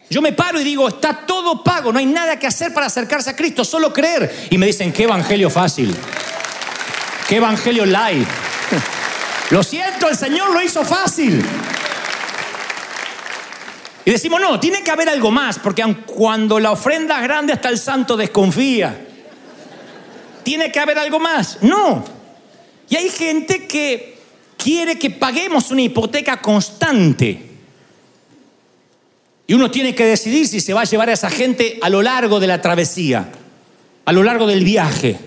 Yo 0.09 0.19
me 0.19 0.33
paro 0.33 0.59
y 0.59 0.63
digo, 0.63 0.87
está 0.87 1.13
todo 1.27 1.63
pago, 1.63 1.93
no 1.93 1.99
hay 1.99 2.07
nada 2.07 2.37
que 2.39 2.47
hacer 2.47 2.73
para 2.73 2.87
acercarse 2.87 3.29
a 3.29 3.35
Cristo, 3.35 3.63
solo 3.63 3.93
creer. 3.93 4.47
Y 4.49 4.57
me 4.57 4.65
dicen, 4.65 4.91
qué 4.91 5.03
evangelio 5.03 5.51
fácil. 5.51 5.95
¿Qué 7.29 7.35
evangelio 7.37 7.85
light? 7.85 8.27
Lo 9.51 9.61
siento, 9.63 10.09
el 10.09 10.17
Señor 10.17 10.51
lo 10.51 10.61
hizo 10.61 10.83
fácil. 10.83 11.45
Y 14.03 14.11
decimos, 14.11 14.41
no, 14.41 14.59
tiene 14.59 14.81
que 14.81 14.89
haber 14.89 15.07
algo 15.07 15.29
más, 15.29 15.59
porque 15.59 15.83
cuando 16.07 16.59
la 16.59 16.71
ofrenda 16.71 17.17
es 17.17 17.23
grande 17.23 17.53
hasta 17.53 17.69
el 17.69 17.77
santo 17.77 18.17
desconfía. 18.17 19.07
Tiene 20.41 20.71
que 20.71 20.79
haber 20.79 20.97
algo 20.97 21.19
más. 21.19 21.59
No. 21.61 22.03
Y 22.89 22.95
hay 22.95 23.09
gente 23.09 23.67
que 23.67 24.20
quiere 24.61 24.99
que 24.99 25.09
paguemos 25.09 25.71
una 25.71 25.81
hipoteca 25.81 26.41
constante. 26.41 27.49
Y 29.47 29.53
uno 29.53 29.71
tiene 29.71 29.95
que 29.95 30.05
decidir 30.05 30.47
si 30.47 30.61
se 30.61 30.73
va 30.73 30.81
a 30.81 30.85
llevar 30.85 31.09
a 31.09 31.13
esa 31.13 31.29
gente 31.29 31.79
a 31.81 31.89
lo 31.89 32.01
largo 32.01 32.39
de 32.39 32.47
la 32.47 32.61
travesía, 32.61 33.31
a 34.05 34.13
lo 34.13 34.23
largo 34.23 34.45
del 34.45 34.63
viaje. 34.63 35.17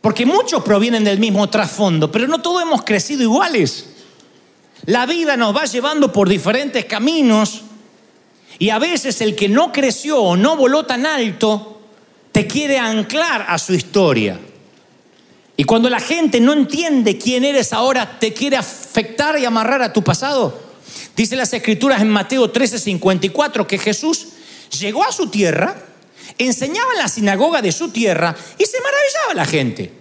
Porque 0.00 0.24
muchos 0.24 0.62
provienen 0.62 1.02
del 1.04 1.18
mismo 1.18 1.50
trasfondo, 1.50 2.10
pero 2.12 2.28
no 2.28 2.40
todos 2.40 2.62
hemos 2.62 2.82
crecido 2.82 3.22
iguales. 3.22 3.86
La 4.84 5.04
vida 5.04 5.36
nos 5.36 5.54
va 5.54 5.64
llevando 5.64 6.12
por 6.12 6.28
diferentes 6.28 6.84
caminos 6.84 7.62
y 8.58 8.70
a 8.70 8.78
veces 8.78 9.20
el 9.20 9.34
que 9.34 9.48
no 9.48 9.72
creció 9.72 10.20
o 10.20 10.36
no 10.36 10.56
voló 10.56 10.86
tan 10.86 11.06
alto 11.06 11.80
te 12.30 12.46
quiere 12.46 12.78
anclar 12.78 13.46
a 13.48 13.58
su 13.58 13.74
historia. 13.74 14.38
Y 15.56 15.64
cuando 15.64 15.88
la 15.88 16.00
gente 16.00 16.40
no 16.40 16.52
entiende 16.52 17.18
quién 17.18 17.44
eres 17.44 17.72
ahora, 17.72 18.18
te 18.18 18.32
quiere 18.32 18.56
afectar 18.56 19.38
y 19.38 19.44
amarrar 19.44 19.82
a 19.82 19.92
tu 19.92 20.02
pasado. 20.02 20.60
Dice 21.16 21.34
las 21.36 21.52
escrituras 21.52 22.02
en 22.02 22.08
Mateo 22.08 22.52
13:54 22.52 23.66
que 23.66 23.78
Jesús 23.78 24.28
llegó 24.78 25.02
a 25.02 25.12
su 25.12 25.28
tierra 25.28 25.86
enseñaba 26.38 26.92
en 26.92 26.98
la 26.98 27.08
sinagoga 27.08 27.62
de 27.62 27.72
su 27.72 27.88
tierra 27.88 28.34
y 28.58 28.64
se 28.64 28.78
maravillaba 28.80 29.34
la 29.34 29.46
gente. 29.46 29.92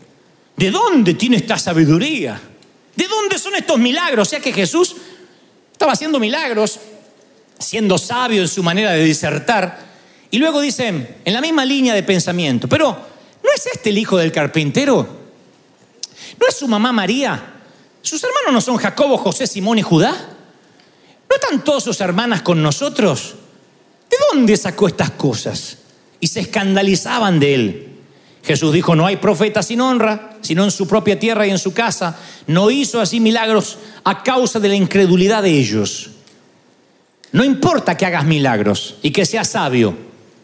¿De 0.56 0.72
dónde 0.72 1.14
tiene 1.14 1.38
esta 1.38 1.58
sabiduría? 1.58 2.40
¿De 2.96 3.08
dónde 3.08 3.38
son 3.38 3.56
estos 3.56 3.78
milagros? 3.78 4.28
O 4.28 4.30
sea 4.30 4.40
que 4.40 4.54
Jesús 4.54 4.96
estaba 5.72 5.94
haciendo 5.94 6.20
milagros, 6.20 6.80
siendo 7.60 7.98
sabio 7.98 8.42
en 8.42 8.48
su 8.48 8.64
manera 8.64 8.92
de 8.92 9.04
disertar. 9.04 9.80
Y 10.32 10.38
luego 10.38 10.62
dicen, 10.62 11.18
en 11.24 11.34
la 11.34 11.42
misma 11.42 11.66
línea 11.66 11.94
de 11.94 12.04
pensamiento, 12.04 12.68
pero 12.68 12.92
¿no 13.44 13.50
es 13.54 13.66
este 13.68 13.90
el 13.90 13.98
hijo 13.98 14.18
del 14.18 14.32
carpintero? 14.32 15.25
¿No 16.39 16.48
es 16.48 16.55
su 16.55 16.67
mamá 16.67 16.91
María? 16.91 17.53
¿Sus 18.01 18.24
hermanos 18.24 18.53
no 18.53 18.62
son 18.62 18.77
Jacobo, 18.77 19.17
José, 19.17 19.48
Simón 19.48 19.79
y 19.79 19.81
Judá? 19.81 20.12
¿No 21.29 21.36
están 21.36 21.63
todas 21.63 21.84
sus 21.84 22.00
hermanas 22.01 22.41
con 22.41 22.62
nosotros? 22.62 23.36
¿De 24.10 24.17
dónde 24.31 24.55
sacó 24.57 24.88
estas 24.88 25.12
cosas? 25.12 25.77
y 26.19 26.27
se 26.27 26.39
escandalizaban 26.39 27.39
de 27.39 27.53
él. 27.53 27.88
Jesús 28.43 28.74
dijo, 28.74 28.95
no 28.95 29.05
hay 29.05 29.17
profeta 29.17 29.63
sin 29.63 29.81
honra, 29.81 30.38
sino 30.41 30.63
en 30.63 30.72
su 30.72 30.88
propia 30.88 31.19
tierra 31.19 31.48
y 31.48 31.51
en 31.51 31.60
su 31.60 31.74
casa. 31.74 32.17
No 32.48 32.72
hizo 32.72 33.01
así 33.01 33.19
milagros 33.19 33.77
a 34.03 34.24
causa 34.24 34.60
de 34.60 34.69
la 34.69 34.75
incredulidad 34.75 35.43
de 35.43 35.51
ellos. 35.51 36.10
No 37.31 37.43
importa 37.43 37.95
que 37.95 38.05
hagas 38.05 38.25
milagros 38.25 38.95
y 39.01 39.12
que 39.12 39.25
seas 39.25 39.50
sabio. 39.50 39.95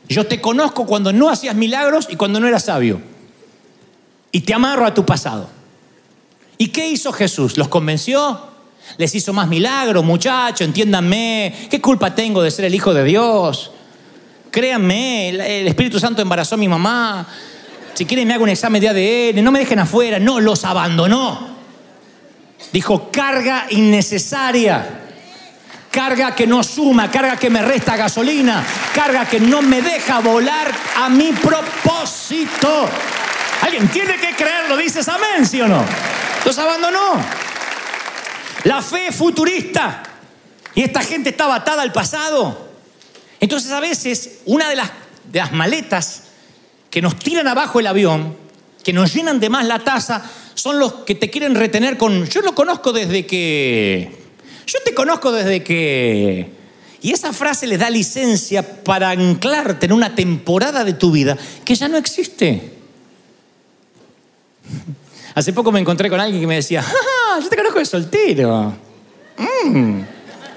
Yo 0.08 0.28
te 0.28 0.42
conozco 0.42 0.86
cuando 0.86 1.14
no 1.14 1.30
hacías 1.30 1.56
milagros 1.56 2.08
y 2.10 2.16
cuando 2.16 2.40
no 2.40 2.48
eras 2.48 2.66
sabio. 2.66 3.02
Y 4.32 4.42
te 4.42 4.54
amarro 4.54 4.86
a 4.86 4.94
tu 4.94 5.06
pasado. 5.06 5.50
¿Y 6.62 6.68
qué 6.68 6.88
hizo 6.88 7.12
Jesús? 7.12 7.58
¿Los 7.58 7.70
convenció? 7.70 8.40
¿Les 8.98 9.16
hizo 9.16 9.34
más 9.34 9.48
milagros, 9.48 10.06
muchachos? 10.06 10.62
Entiéndanme. 10.62 11.52
¿Qué 11.72 11.82
culpa 11.82 12.14
tengo 12.14 12.44
de 12.44 12.52
ser 12.52 12.66
el 12.66 12.76
Hijo 12.76 12.94
de 12.94 13.04
Dios? 13.04 13.72
Créanme, 14.52 15.30
el 15.30 15.68
Espíritu 15.68 16.00
Santo 16.00 16.22
embarazó 16.22 16.54
a 16.54 16.60
mi 16.60 16.68
mamá. 16.68 17.26
Si 17.96 18.06
quieren 18.06 18.28
me 18.28 18.36
hago 18.36 18.44
un 18.44 18.52
examen 18.52 18.80
de 18.80 18.90
ADN, 18.90 19.44
no 19.44 19.52
me 19.52 19.58
dejen 19.58 19.80
afuera. 19.80 20.20
No, 20.20 20.40
los 20.40 20.64
abandonó. 20.64 21.48
Dijo, 22.72 23.10
carga 23.12 23.66
innecesaria. 23.72 25.00
carga 25.90 26.36
que 26.36 26.46
no 26.46 26.64
suma, 26.64 27.10
carga 27.10 27.38
que 27.38 27.50
me 27.50 27.64
resta 27.64 27.98
gasolina, 27.98 28.64
carga 28.94 29.26
que 29.26 29.40
no 29.40 29.64
me 29.64 29.82
deja 29.82 30.20
volar 30.20 30.72
a 30.96 31.10
mi 31.10 31.32
propósito. 31.32 32.88
Alguien 33.64 33.88
tiene 33.88 34.18
que 34.18 34.36
creerlo, 34.36 34.78
dices 34.78 35.08
amén, 35.08 35.44
¿sí 35.44 35.60
o 35.60 35.68
no? 35.68 36.11
Los 36.46 36.58
abandonó. 36.58 37.14
La 38.64 38.82
fe 38.82 39.12
futurista. 39.12 40.04
Y 40.76 40.84
esta 40.84 41.02
gente 41.02 41.30
estaba 41.30 41.56
atada 41.56 41.82
al 41.82 41.92
pasado. 41.92 42.70
Entonces 43.40 43.72
a 43.72 43.80
veces 43.80 44.40
una 44.46 44.70
de 44.70 44.76
las, 44.76 44.92
de 45.32 45.40
las 45.40 45.52
maletas 45.52 46.24
que 46.90 47.02
nos 47.02 47.18
tiran 47.18 47.48
abajo 47.48 47.80
el 47.80 47.88
avión, 47.88 48.36
que 48.84 48.94
nos 48.94 49.14
llenan 49.14 49.40
de 49.40 49.50
más 49.50 49.66
la 49.66 49.80
taza, 49.80 50.24
son 50.54 50.80
los 50.80 50.94
que 51.06 51.16
te 51.16 51.30
quieren 51.30 51.56
retener 51.56 51.98
con, 51.98 52.28
yo 52.28 52.42
lo 52.42 52.54
conozco 52.54 52.92
desde 52.92 53.26
que, 53.26 54.22
yo 54.68 54.80
te 54.84 54.94
conozco 54.94 55.32
desde 55.32 55.64
que... 55.64 56.62
Y 57.04 57.12
esa 57.12 57.34
frase 57.34 57.66
le 57.66 57.80
da 57.80 57.90
licencia 57.90 58.84
para 58.84 59.10
anclarte 59.10 59.88
en 59.88 59.94
una 59.94 60.14
temporada 60.14 60.84
de 60.84 60.94
tu 60.94 61.12
vida 61.12 61.36
que 61.66 61.74
ya 61.74 61.88
no 61.88 61.98
existe. 61.98 62.74
Hace 65.34 65.54
poco 65.54 65.72
me 65.72 65.80
encontré 65.80 66.10
con 66.10 66.20
alguien 66.20 66.42
que 66.42 66.48
me 66.48 66.56
decía, 66.56 66.84
¡Ah, 66.86 67.40
yo 67.42 67.48
te 67.48 67.56
conozco 67.56 67.80
de 67.80 67.86
soltero! 67.86 68.74
Mm, 69.64 70.02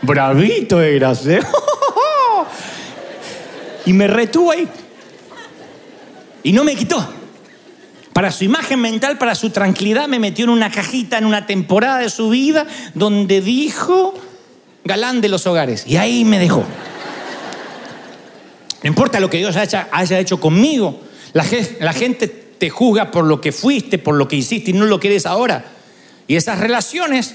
bravito 0.02 0.81
eras, 0.81 1.26
¿eh? 1.26 1.40
y 3.87 3.93
me 3.93 4.07
retuvo 4.07 4.50
ahí. 4.50 4.69
Y 6.43 6.52
no 6.52 6.64
me 6.64 6.75
quitó. 6.75 7.07
Para 8.12 8.31
su 8.31 8.45
imagen 8.45 8.81
mental, 8.81 9.19
para 9.19 9.35
su 9.35 9.50
tranquilidad, 9.50 10.07
me 10.07 10.19
metió 10.19 10.45
en 10.45 10.50
una 10.50 10.71
cajita 10.71 11.19
en 11.19 11.25
una 11.25 11.47
temporada 11.47 11.99
de 11.99 12.11
su 12.11 12.31
vida 12.31 12.66
donde 12.95 13.40
dijo 13.40 14.14
galán 14.85 15.21
de 15.21 15.28
los 15.28 15.47
hogares. 15.47 15.85
Y 15.87 15.97
ahí 15.97 16.25
me 16.25 16.38
dejó. 16.38 16.62
No 18.83 18.88
importa 18.88 19.19
lo 19.19 19.31
que 19.31 19.38
Dios 19.38 19.57
haya, 19.57 20.21
hecho 20.21 20.38
conmigo. 20.38 21.00
La 21.33 21.93
gente 21.93 22.44
te 22.64 22.71
juzga 22.71 23.11
por 23.11 23.26
lo 23.26 23.42
que 23.42 23.52
fuiste, 23.52 23.99
por 23.99 24.14
lo 24.14 24.26
que 24.26 24.37
hiciste 24.37 24.71
y 24.71 24.73
no 24.73 24.87
lo 24.87 24.99
que 24.99 25.09
eres 25.09 25.26
ahora. 25.26 25.66
Y 26.26 26.35
esas 26.35 26.59
relaciones 26.59 27.35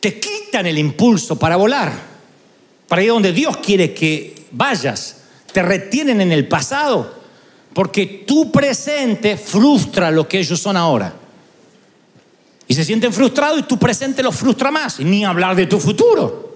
te 0.00 0.18
quitan 0.18 0.66
el 0.66 0.78
impulso 0.78 1.38
para 1.38 1.54
volar, 1.54 1.92
para 2.88 3.04
ir 3.04 3.10
donde 3.10 3.32
Dios 3.32 3.58
quiere 3.58 3.94
que 3.94 4.46
vayas. 4.50 5.18
Te 5.52 5.62
retienen 5.62 6.20
en 6.20 6.32
el 6.32 6.48
pasado 6.48 7.20
porque 7.72 8.24
tu 8.26 8.50
presente 8.50 9.36
frustra 9.36 10.10
lo 10.10 10.26
que 10.26 10.40
ellos 10.40 10.58
son 10.58 10.76
ahora. 10.76 11.14
Y 12.66 12.74
se 12.74 12.84
sienten 12.84 13.12
frustrados 13.12 13.60
y 13.60 13.62
tu 13.62 13.78
presente 13.78 14.24
los 14.24 14.34
frustra 14.34 14.72
más. 14.72 14.98
Y 14.98 15.04
ni 15.04 15.24
hablar 15.24 15.54
de 15.54 15.66
tu 15.66 15.78
futuro. 15.78 16.49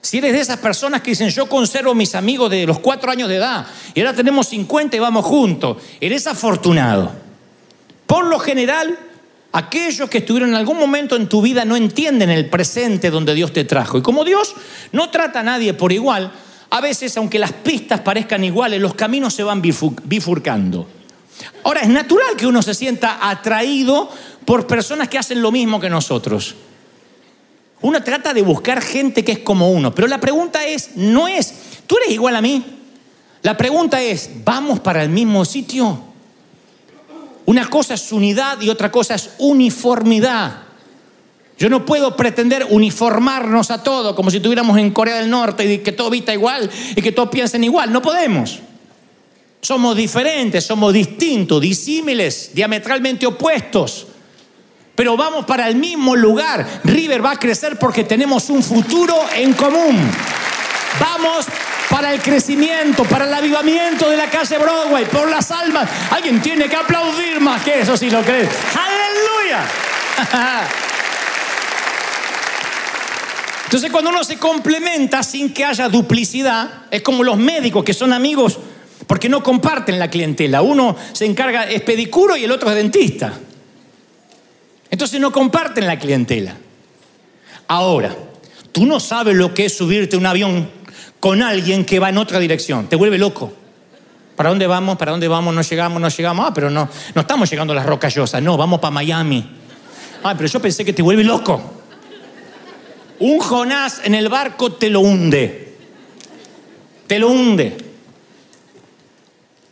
Si 0.00 0.18
eres 0.18 0.32
de 0.32 0.40
esas 0.40 0.58
personas 0.58 1.02
que 1.02 1.10
dicen, 1.10 1.28
yo 1.30 1.48
conservo 1.48 1.94
mis 1.94 2.14
amigos 2.14 2.50
de 2.50 2.66
los 2.66 2.78
cuatro 2.78 3.10
años 3.10 3.28
de 3.28 3.36
edad 3.36 3.66
y 3.94 4.00
ahora 4.00 4.14
tenemos 4.14 4.48
50 4.48 4.96
y 4.96 5.00
vamos 5.00 5.24
juntos, 5.24 5.78
eres 6.00 6.26
afortunado. 6.26 7.12
Por 8.06 8.26
lo 8.26 8.38
general, 8.38 8.98
aquellos 9.52 10.08
que 10.08 10.18
estuvieron 10.18 10.50
en 10.50 10.54
algún 10.54 10.78
momento 10.78 11.16
en 11.16 11.28
tu 11.28 11.42
vida 11.42 11.64
no 11.64 11.76
entienden 11.76 12.30
el 12.30 12.46
presente 12.46 13.10
donde 13.10 13.34
Dios 13.34 13.52
te 13.52 13.64
trajo. 13.64 13.98
Y 13.98 14.02
como 14.02 14.24
Dios 14.24 14.54
no 14.92 15.10
trata 15.10 15.40
a 15.40 15.42
nadie 15.42 15.74
por 15.74 15.92
igual, 15.92 16.32
a 16.70 16.80
veces, 16.80 17.16
aunque 17.16 17.38
las 17.38 17.52
pistas 17.52 18.00
parezcan 18.00 18.44
iguales, 18.44 18.80
los 18.80 18.94
caminos 18.94 19.34
se 19.34 19.42
van 19.42 19.60
bifurcando. 19.62 20.86
Ahora, 21.64 21.80
es 21.80 21.88
natural 21.88 22.36
que 22.36 22.46
uno 22.46 22.62
se 22.62 22.74
sienta 22.74 23.28
atraído 23.28 24.10
por 24.44 24.66
personas 24.66 25.08
que 25.08 25.18
hacen 25.18 25.42
lo 25.42 25.50
mismo 25.50 25.80
que 25.80 25.90
nosotros. 25.90 26.54
Uno 27.80 28.02
trata 28.02 28.34
de 28.34 28.42
buscar 28.42 28.82
gente 28.82 29.24
que 29.24 29.32
es 29.32 29.38
como 29.40 29.70
uno, 29.70 29.94
pero 29.94 30.08
la 30.08 30.18
pregunta 30.18 30.66
es, 30.66 30.96
no 30.96 31.28
es, 31.28 31.54
¿tú 31.86 31.96
eres 31.98 32.10
igual 32.12 32.34
a 32.34 32.42
mí? 32.42 32.64
La 33.42 33.56
pregunta 33.56 34.02
es, 34.02 34.30
¿vamos 34.44 34.80
para 34.80 35.02
el 35.02 35.10
mismo 35.10 35.44
sitio? 35.44 36.02
Una 37.46 37.70
cosa 37.70 37.94
es 37.94 38.12
unidad 38.12 38.60
y 38.60 38.68
otra 38.68 38.90
cosa 38.90 39.14
es 39.14 39.30
uniformidad. 39.38 40.64
Yo 41.56 41.70
no 41.70 41.86
puedo 41.86 42.14
pretender 42.16 42.66
uniformarnos 42.68 43.70
a 43.70 43.82
todo 43.82 44.14
como 44.14 44.30
si 44.30 44.36
estuviéramos 44.36 44.76
en 44.76 44.90
Corea 44.90 45.16
del 45.16 45.30
Norte 45.30 45.72
y 45.72 45.78
que 45.78 45.92
todo 45.92 46.10
vista 46.10 46.32
igual 46.34 46.68
y 46.94 47.00
que 47.00 47.12
todos 47.12 47.30
piensen 47.30 47.64
igual. 47.64 47.92
No 47.92 48.02
podemos. 48.02 48.60
Somos 49.60 49.96
diferentes, 49.96 50.64
somos 50.64 50.92
distintos, 50.92 51.60
disímiles, 51.60 52.50
diametralmente 52.54 53.26
opuestos. 53.26 54.07
Pero 54.98 55.16
vamos 55.16 55.44
para 55.44 55.68
el 55.68 55.76
mismo 55.76 56.16
lugar. 56.16 56.66
River 56.82 57.24
va 57.24 57.30
a 57.30 57.38
crecer 57.38 57.78
porque 57.78 58.02
tenemos 58.02 58.50
un 58.50 58.64
futuro 58.64 59.14
en 59.32 59.52
común. 59.52 59.96
Vamos 60.98 61.46
para 61.88 62.12
el 62.12 62.20
crecimiento, 62.20 63.04
para 63.04 63.24
el 63.24 63.32
avivamiento 63.32 64.10
de 64.10 64.16
la 64.16 64.28
calle 64.28 64.58
Broadway, 64.58 65.04
por 65.04 65.30
las 65.30 65.52
almas. 65.52 65.88
Alguien 66.10 66.42
tiene 66.42 66.68
que 66.68 66.74
aplaudir 66.74 67.38
más 67.38 67.62
que 67.62 67.78
eso 67.78 67.96
si 67.96 68.10
lo 68.10 68.22
crees. 68.22 68.48
¡Aleluya! 68.74 69.64
Entonces 73.66 73.92
cuando 73.92 74.10
uno 74.10 74.24
se 74.24 74.36
complementa 74.36 75.22
sin 75.22 75.54
que 75.54 75.64
haya 75.64 75.88
duplicidad, 75.88 76.86
es 76.90 77.02
como 77.02 77.22
los 77.22 77.36
médicos 77.36 77.84
que 77.84 77.94
son 77.94 78.12
amigos 78.12 78.58
porque 79.06 79.28
no 79.28 79.44
comparten 79.44 79.96
la 80.00 80.10
clientela. 80.10 80.60
Uno 80.60 80.96
se 81.12 81.24
encarga, 81.24 81.70
es 81.70 81.82
pedicuro 81.82 82.36
y 82.36 82.42
el 82.42 82.50
otro 82.50 82.68
es 82.68 82.74
dentista. 82.74 83.32
Entonces 84.90 85.20
no 85.20 85.32
comparten 85.32 85.86
la 85.86 85.98
clientela. 85.98 86.56
Ahora, 87.66 88.16
tú 88.72 88.86
no 88.86 89.00
sabes 89.00 89.36
lo 89.36 89.52
que 89.52 89.66
es 89.66 89.76
subirte 89.76 90.16
a 90.16 90.18
un 90.18 90.26
avión 90.26 90.70
con 91.20 91.42
alguien 91.42 91.84
que 91.84 91.98
va 91.98 92.08
en 92.08 92.18
otra 92.18 92.38
dirección. 92.38 92.88
Te 92.88 92.96
vuelve 92.96 93.18
loco. 93.18 93.52
¿Para 94.36 94.50
dónde 94.50 94.66
vamos? 94.66 94.96
¿Para 94.96 95.10
dónde 95.10 95.28
vamos? 95.28 95.54
No 95.54 95.62
llegamos, 95.62 96.00
no 96.00 96.08
llegamos. 96.08 96.46
Ah, 96.48 96.54
pero 96.54 96.70
no, 96.70 96.88
no 97.14 97.20
estamos 97.20 97.50
llegando 97.50 97.72
a 97.72 97.76
las 97.76 97.86
rocallosas. 97.86 98.42
No, 98.42 98.56
vamos 98.56 98.80
para 98.80 98.92
Miami. 98.92 99.44
Ah, 100.22 100.34
pero 100.36 100.48
yo 100.48 100.60
pensé 100.60 100.84
que 100.84 100.92
te 100.92 101.02
vuelve 101.02 101.24
loco. 101.24 101.60
Un 103.18 103.40
Jonás 103.40 104.00
en 104.04 104.14
el 104.14 104.28
barco 104.28 104.72
te 104.72 104.90
lo 104.90 105.00
hunde. 105.00 105.76
Te 107.06 107.18
lo 107.18 107.28
hunde. 107.28 107.76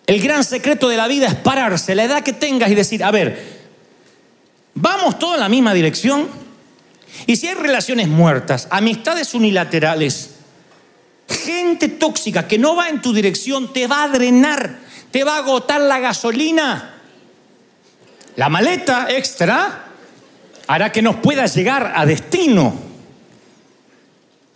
El 0.06 0.20
gran 0.20 0.44
secreto 0.44 0.88
de 0.88 0.96
la 0.96 1.08
vida 1.08 1.26
es 1.26 1.34
pararse, 1.34 1.94
la 1.94 2.04
edad 2.04 2.22
que 2.22 2.32
tengas 2.32 2.70
y 2.70 2.74
decir, 2.74 3.02
a 3.02 3.10
ver, 3.10 3.55
vamos 4.76 5.18
todos 5.18 5.34
en 5.34 5.40
la 5.40 5.48
misma 5.48 5.74
dirección. 5.74 6.28
Y 7.26 7.36
si 7.36 7.48
hay 7.48 7.54
relaciones 7.54 8.06
muertas, 8.06 8.68
amistades 8.70 9.34
unilaterales, 9.34 10.36
gente 11.28 11.88
tóxica 11.88 12.46
que 12.46 12.58
no 12.58 12.76
va 12.76 12.88
en 12.88 13.02
tu 13.02 13.12
dirección, 13.12 13.72
te 13.72 13.88
va 13.88 14.04
a 14.04 14.08
drenar, 14.08 14.78
te 15.10 15.24
va 15.24 15.36
a 15.36 15.38
agotar 15.38 15.80
la 15.80 15.98
gasolina. 15.98 16.94
La 18.36 18.48
maleta 18.48 19.08
extra 19.10 19.86
hará 20.68 20.92
que 20.92 21.02
nos 21.02 21.16
puedas 21.16 21.54
llegar 21.56 21.92
a 21.96 22.04
destino. 22.06 22.86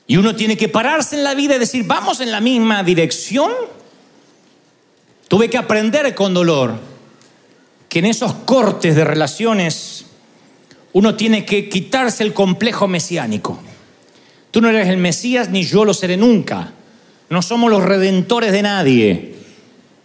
Y 0.06 0.16
uno 0.16 0.36
tiene 0.36 0.56
que 0.56 0.68
pararse 0.68 1.16
en 1.16 1.24
la 1.24 1.34
vida 1.34 1.56
y 1.56 1.58
decir, 1.58 1.84
vamos 1.86 2.20
en 2.20 2.30
la 2.30 2.40
misma 2.40 2.82
dirección. 2.82 3.52
Tuve 5.28 5.48
que 5.48 5.56
aprender 5.56 6.14
con 6.14 6.34
dolor 6.34 6.78
que 7.88 8.00
en 8.00 8.06
esos 8.06 8.34
cortes 8.34 8.96
de 8.96 9.04
relaciones 9.04 10.06
uno 10.92 11.14
tiene 11.14 11.44
que 11.44 11.68
quitarse 11.68 12.22
el 12.22 12.32
complejo 12.32 12.88
mesiánico. 12.88 13.58
Tú 14.50 14.60
no 14.60 14.68
eres 14.68 14.88
el 14.88 14.96
Mesías 14.96 15.50
ni 15.50 15.62
yo 15.62 15.84
lo 15.84 15.94
seré 15.94 16.16
nunca. 16.16 16.72
No 17.28 17.42
somos 17.42 17.70
los 17.70 17.82
redentores 17.82 18.50
de 18.52 18.62
nadie. 18.62 19.34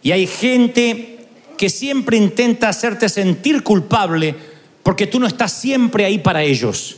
Y 0.04 0.12
hay 0.12 0.28
gente 0.28 1.18
que 1.58 1.70
siempre 1.70 2.18
intenta 2.18 2.70
hacerte 2.70 3.10
sentir 3.10 3.64
culpable 3.64 4.36
porque 4.84 5.08
tú 5.08 5.20
no 5.20 5.26
estás 5.26 5.52
siempre 5.52 6.06
ahí 6.06 6.20
para 6.20 6.44
ellos. 6.44 6.98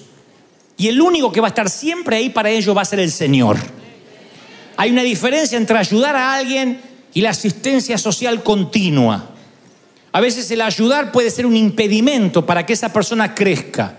Y 0.75 0.89
el 0.89 0.99
único 0.99 1.31
que 1.31 1.39
va 1.39 1.47
a 1.47 1.49
estar 1.49 1.69
siempre 1.69 2.17
ahí 2.17 2.29
para 2.29 2.49
ello 2.49 2.75
va 2.75 2.81
a 2.81 2.85
ser 2.85 2.99
el 2.99 3.11
Señor. 3.11 3.57
Hay 4.75 4.91
una 4.91 5.03
diferencia 5.03 5.57
entre 5.57 5.77
ayudar 5.77 6.15
a 6.15 6.33
alguien 6.33 6.81
y 7.13 7.21
la 7.21 7.29
asistencia 7.29 7.97
social 7.97 8.43
continua. 8.43 9.36
A 10.17 10.19
veces 10.19 10.49
el 10.49 10.63
ayudar 10.63 11.11
puede 11.11 11.29
ser 11.29 11.45
un 11.45 11.55
impedimento 11.55 12.43
para 12.43 12.65
que 12.65 12.73
esa 12.73 12.91
persona 12.91 13.35
crezca. 13.35 13.97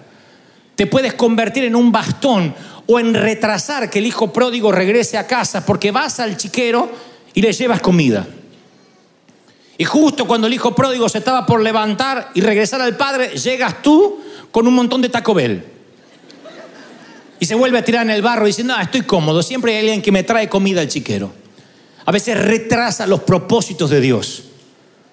Te 0.75 0.89
puedes 0.89 1.15
convertir 1.15 1.63
en 1.63 1.77
un 1.77 1.93
bastón 1.93 2.57
o 2.89 2.99
en 2.99 3.15
retrasar 3.15 3.89
que 3.89 4.01
el 4.01 4.07
hijo 4.07 4.33
pródigo 4.33 4.73
regrese 4.73 5.17
a 5.17 5.29
casa 5.29 5.65
porque 5.65 5.93
vas 5.93 6.19
al 6.19 6.37
chiquero 6.37 6.91
y 7.35 7.41
le 7.41 7.53
llevas 7.53 7.81
comida. 7.81 8.27
Y 9.77 9.85
justo 9.85 10.27
cuando 10.27 10.49
el 10.49 10.55
hijo 10.55 10.75
pródigo 10.75 11.09
se 11.09 11.19
estaba 11.19 11.47
por 11.47 11.63
levantar 11.63 12.33
y 12.35 12.41
regresar 12.41 12.81
al 12.81 12.97
padre, 12.97 13.39
llegas 13.39 13.81
tú 13.81 14.19
con 14.51 14.67
un 14.67 14.75
montón 14.75 15.01
de 15.01 15.11
Taco 15.11 15.35
Bell 15.35 15.65
y 17.39 17.47
se 17.47 17.55
vuelve 17.55 17.79
a 17.79 17.85
tirar 17.85 18.03
en 18.03 18.11
el 18.11 18.23
barro 18.23 18.47
diciendo, 18.47 18.75
ah, 18.77 18.83
estoy 18.83 19.03
cómodo, 19.03 19.41
siempre 19.41 19.71
hay 19.71 19.83
alguien 19.83 20.03
que 20.03 20.11
me 20.11 20.25
trae 20.25 20.49
comida 20.49 20.81
al 20.81 20.89
chiquero. 20.89 21.33
A 22.05 22.11
veces 22.11 22.37
retrasa 22.37 23.07
los 23.07 23.21
propósitos 23.21 23.89
de 23.91 24.01
Dios. 24.01 24.48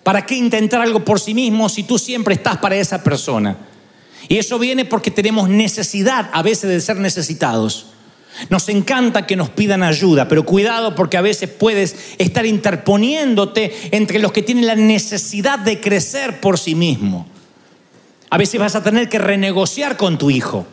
¿Para 0.05 0.23
qué 0.23 0.35
intentar 0.35 0.81
algo 0.81 1.03
por 1.03 1.19
sí 1.19 1.33
mismo 1.33 1.67
si 1.67 1.81
tú 1.81 1.97
siempre 1.97 2.35
estás 2.35 2.57
para 2.57 2.75
esa 2.75 3.03
persona? 3.03 3.57
Y 4.27 4.37
eso 4.37 4.59
viene 4.59 4.85
porque 4.85 5.09
tenemos 5.09 5.49
necesidad 5.49 6.29
a 6.31 6.43
veces 6.43 6.69
de 6.69 6.79
ser 6.79 6.97
necesitados. 6.97 7.87
Nos 8.51 8.69
encanta 8.69 9.25
que 9.25 9.35
nos 9.35 9.49
pidan 9.49 9.81
ayuda, 9.81 10.27
pero 10.27 10.45
cuidado 10.45 10.93
porque 10.93 11.17
a 11.17 11.21
veces 11.21 11.49
puedes 11.49 11.95
estar 12.19 12.45
interponiéndote 12.45 13.89
entre 13.97 14.19
los 14.19 14.31
que 14.31 14.43
tienen 14.43 14.67
la 14.67 14.75
necesidad 14.75 15.57
de 15.57 15.81
crecer 15.81 16.39
por 16.39 16.59
sí 16.59 16.75
mismo. 16.75 17.25
A 18.29 18.37
veces 18.37 18.59
vas 18.59 18.75
a 18.75 18.83
tener 18.83 19.09
que 19.09 19.17
renegociar 19.17 19.97
con 19.97 20.19
tu 20.19 20.29
hijo. 20.29 20.67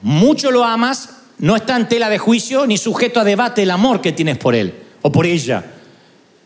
Mucho 0.00 0.50
lo 0.50 0.64
amas, 0.64 1.10
no 1.36 1.56
está 1.56 1.76
en 1.76 1.90
tela 1.90 2.08
de 2.08 2.16
juicio 2.16 2.66
ni 2.66 2.78
sujeto 2.78 3.20
a 3.20 3.24
debate 3.24 3.64
el 3.64 3.70
amor 3.70 4.00
que 4.00 4.12
tienes 4.12 4.38
por 4.38 4.54
él 4.54 4.82
o 5.02 5.12
por 5.12 5.26
ella. 5.26 5.62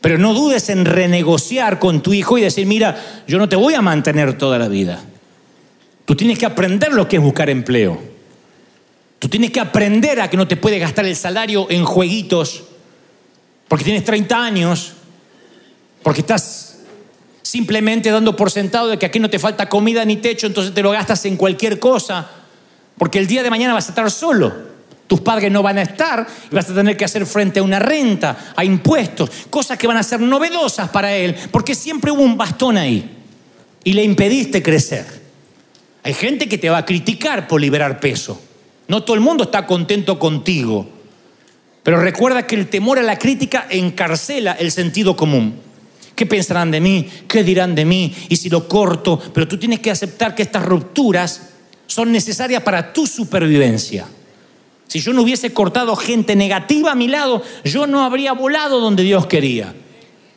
Pero 0.07 0.19
no 0.19 0.35
dudes 0.35 0.69
en 0.69 0.85
renegociar 0.85 1.81
con 1.81 2.01
tu 2.01 2.15
hijo 2.15 2.39
y 2.39 2.43
decir, 2.43 2.65
mira, 2.65 3.25
yo 3.27 3.39
no 3.39 3.49
te 3.49 3.57
voy 3.57 3.75
a 3.75 3.83
mantener 3.83 4.39
toda 4.39 4.57
la 4.57 4.69
vida. 4.69 5.03
Tú 6.05 6.15
tienes 6.15 6.39
que 6.39 6.47
aprender 6.47 6.93
lo 6.93 7.09
que 7.09 7.17
es 7.17 7.23
buscar 7.23 7.51
empleo. 7.51 8.01
Tú 9.19 9.29
tienes 9.29 9.51
que 9.51 9.59
aprender 9.59 10.21
a 10.21 10.31
que 10.31 10.37
no 10.37 10.47
te 10.47 10.57
puedes 10.57 10.79
gastar 10.79 11.07
el 11.07 11.17
salario 11.17 11.67
en 11.71 11.85
jueguitos 11.85 12.63
porque 13.67 13.85
tienes 13.85 14.05
30 14.05 14.45
años, 14.45 14.93
porque 16.05 16.21
estás 16.21 16.83
simplemente 17.43 18.09
dando 18.13 18.37
por 18.37 18.53
sentado 18.53 18.87
de 18.87 19.01
que 19.01 19.07
aquí 19.07 19.19
no 19.19 19.29
te 19.29 19.41
falta 19.41 19.69
comida 19.69 20.05
ni 20.05 20.19
techo, 20.19 20.47
entonces 20.47 20.73
te 20.73 20.85
lo 20.85 20.93
gastas 20.93 21.25
en 21.25 21.37
cualquier 21.37 21.81
cosa, 21.81 22.31
porque 22.97 23.19
el 23.19 23.27
día 23.27 23.43
de 23.43 23.51
mañana 23.51 23.75
vas 23.75 23.87
a 23.87 23.91
estar 23.91 24.09
solo. 24.13 24.76
Tus 25.07 25.21
padres 25.21 25.53
no 25.53 25.63
van 25.63 25.79
a 25.79 25.83
estar 25.83 26.27
y 26.51 26.55
vas 26.55 26.69
a 26.69 26.75
tener 26.75 26.97
que 26.97 27.05
hacer 27.05 27.27
frente 27.27 27.61
a 27.61 27.63
una 27.63 27.79
renta, 27.79 28.53
a 28.57 28.65
impuestos, 28.65 29.31
cosas 29.51 29.79
que 29.79 29.87
van 29.87 29.97
a 29.97 30.03
ser 30.03 30.21
novedosas 30.21 30.89
para 30.89 31.15
él, 31.15 31.35
porque 31.53 31.75
siempre 31.75 32.11
hubo 32.11 32.23
un 32.23 32.37
bastón 32.37 32.77
ahí 32.77 33.09
y 33.85 33.93
le 33.93 34.03
impediste 34.03 34.63
crecer. 34.63 35.07
Hay 36.03 36.15
gente 36.15 36.49
que 36.49 36.59
te 36.59 36.71
va 36.71 36.79
a 36.79 36.85
criticar 36.85 37.47
por 37.47 37.61
liberar 37.61 38.01
peso. 38.01 38.41
No 38.89 39.03
todo 39.03 39.15
el 39.15 39.21
mundo 39.21 39.45
está 39.45 39.67
contento 39.67 40.19
contigo. 40.19 40.89
Pero 41.83 42.01
recuerda 42.01 42.47
que 42.47 42.57
el 42.57 42.69
temor 42.69 42.99
a 42.99 43.03
la 43.03 43.19
crítica 43.19 43.67
encarcela 43.71 44.53
el 44.53 44.73
sentido 44.73 45.17
común. 45.17 45.61
¿Qué 46.17 46.27
pensarán 46.27 46.71
de 46.73 46.81
mí? 46.81 47.09
¿Qué 47.29 47.45
dirán 47.45 47.75
de 47.77 47.85
mí? 47.85 48.13
Y 48.29 48.37
si 48.37 48.49
lo 48.49 48.67
corto, 48.67 49.21
pero 49.33 49.47
tú 49.47 49.59
tienes 49.59 49.81
que 49.81 49.91
aceptar 49.91 50.35
que 50.35 50.43
estas 50.43 50.65
rupturas 50.65 51.51
son 51.87 52.11
necesarias 52.11 52.63
para 52.63 52.93
tu 52.93 53.07
supervivencia. 53.07 54.07
Si 54.89 55.01
yo 55.01 55.13
no 55.13 55.23
hubiese 55.23 55.53
cortado 55.53 55.97
gente 55.97 56.37
negativa 56.37 56.93
a 56.93 56.95
mi 56.95 57.09
lado, 57.09 57.43
yo 57.65 57.87
no 57.87 58.05
habría 58.05 58.33
volado 58.33 58.81
donde 58.81 59.03
Dios 59.03 59.27
quería. 59.27 59.75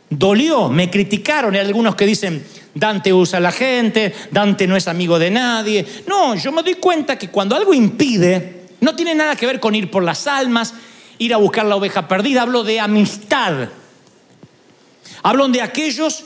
Dolió, 0.10 0.70
me 0.70 0.90
criticaron. 0.90 1.54
Hay 1.54 1.62
algunos 1.62 1.96
que 1.96 2.06
dicen, 2.06 2.44
Dante 2.74 3.14
usa 3.14 3.38
a 3.38 3.42
la 3.42 3.52
gente, 3.52 4.14
Dante 4.32 4.66
no 4.66 4.76
es 4.76 4.88
amigo 4.88 5.20
de 5.20 5.30
nadie. 5.30 5.86
No, 6.08 6.36
yo 6.36 6.52
me 6.52 6.64
doy 6.64 6.76
cuenta 6.76 7.18
que 7.18 7.30
cuando 7.30 7.56
algo 7.56 7.74
impide, 7.74 8.64
no 8.82 8.96
tiene 8.96 9.14
nada 9.14 9.36
que 9.36 9.46
ver 9.46 9.60
con 9.60 9.76
ir 9.76 9.92
por 9.92 10.04
las 10.04 10.26
almas, 10.26 10.74
ir 11.20 11.34
a 11.34 11.38
buscar 11.38 11.66
la 11.66 11.76
oveja 11.76 12.08
perdida. 12.08 12.42
Hablo 12.42 12.64
de 12.64 12.80
amistad. 12.80 13.70
Hablo 15.22 15.48
de 15.50 15.62
aquellos 15.62 16.24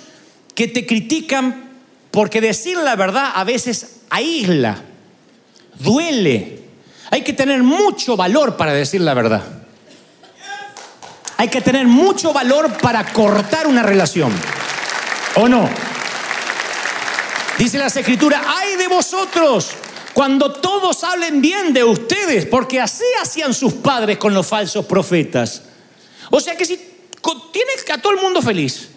que 0.55 0.67
te 0.67 0.86
critican 0.86 1.71
porque 2.12 2.41
decir 2.41 2.77
la 2.77 2.95
verdad 2.95 3.31
a 3.33 3.43
veces 3.43 4.01
aísla, 4.09 4.81
duele. 5.79 6.62
Hay 7.13 7.21
que 7.21 7.34
tener 7.34 7.62
mucho 7.62 8.17
valor 8.17 8.58
para 8.58 8.73
decir 8.73 8.99
la 8.99 9.13
verdad. 9.13 9.43
Hay 11.38 11.47
que 11.47 11.62
tener 11.62 11.86
mucho 11.86 12.34
valor 12.34 12.76
para 12.80 13.06
cortar 13.13 13.67
una 13.67 13.84
relación. 13.84 14.34
¿O 15.36 15.47
no? 15.47 15.69
Dice 17.60 17.78
las 17.78 17.95
escrituras, 17.95 18.41
ay 18.47 18.78
de 18.78 18.88
vosotros 18.88 19.69
cuando 20.15 20.54
todos 20.54 21.04
hablen 21.04 21.39
bien 21.39 21.71
de 21.71 21.84
ustedes, 21.84 22.47
porque 22.47 22.82
así 22.82 23.06
hacían 23.21 23.54
sus 23.54 23.73
padres 23.73 24.17
con 24.17 24.34
los 24.34 24.47
falsos 24.47 24.84
profetas. 24.88 25.62
O 26.32 26.39
sea 26.39 26.58
que 26.58 26.65
si 26.65 26.78
tienes 27.52 27.88
a 27.93 27.99
todo 27.99 28.13
el 28.13 28.21
mundo 28.21 28.41
feliz, 28.41 28.89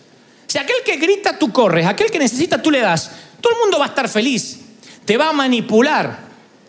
si 0.46 0.56
aquel 0.56 0.76
que 0.86 0.96
grita 0.96 1.38
tú 1.38 1.52
corres, 1.52 1.84
aquel 1.84 2.10
que 2.10 2.18
necesita 2.18 2.62
tú 2.62 2.70
le 2.70 2.80
das, 2.80 3.10
todo 3.42 3.52
el 3.52 3.58
mundo 3.60 3.78
va 3.78 3.84
a 3.84 3.88
estar 3.88 4.08
feliz, 4.08 4.60
te 5.04 5.18
va 5.18 5.28
a 5.28 5.32
manipular, 5.34 6.20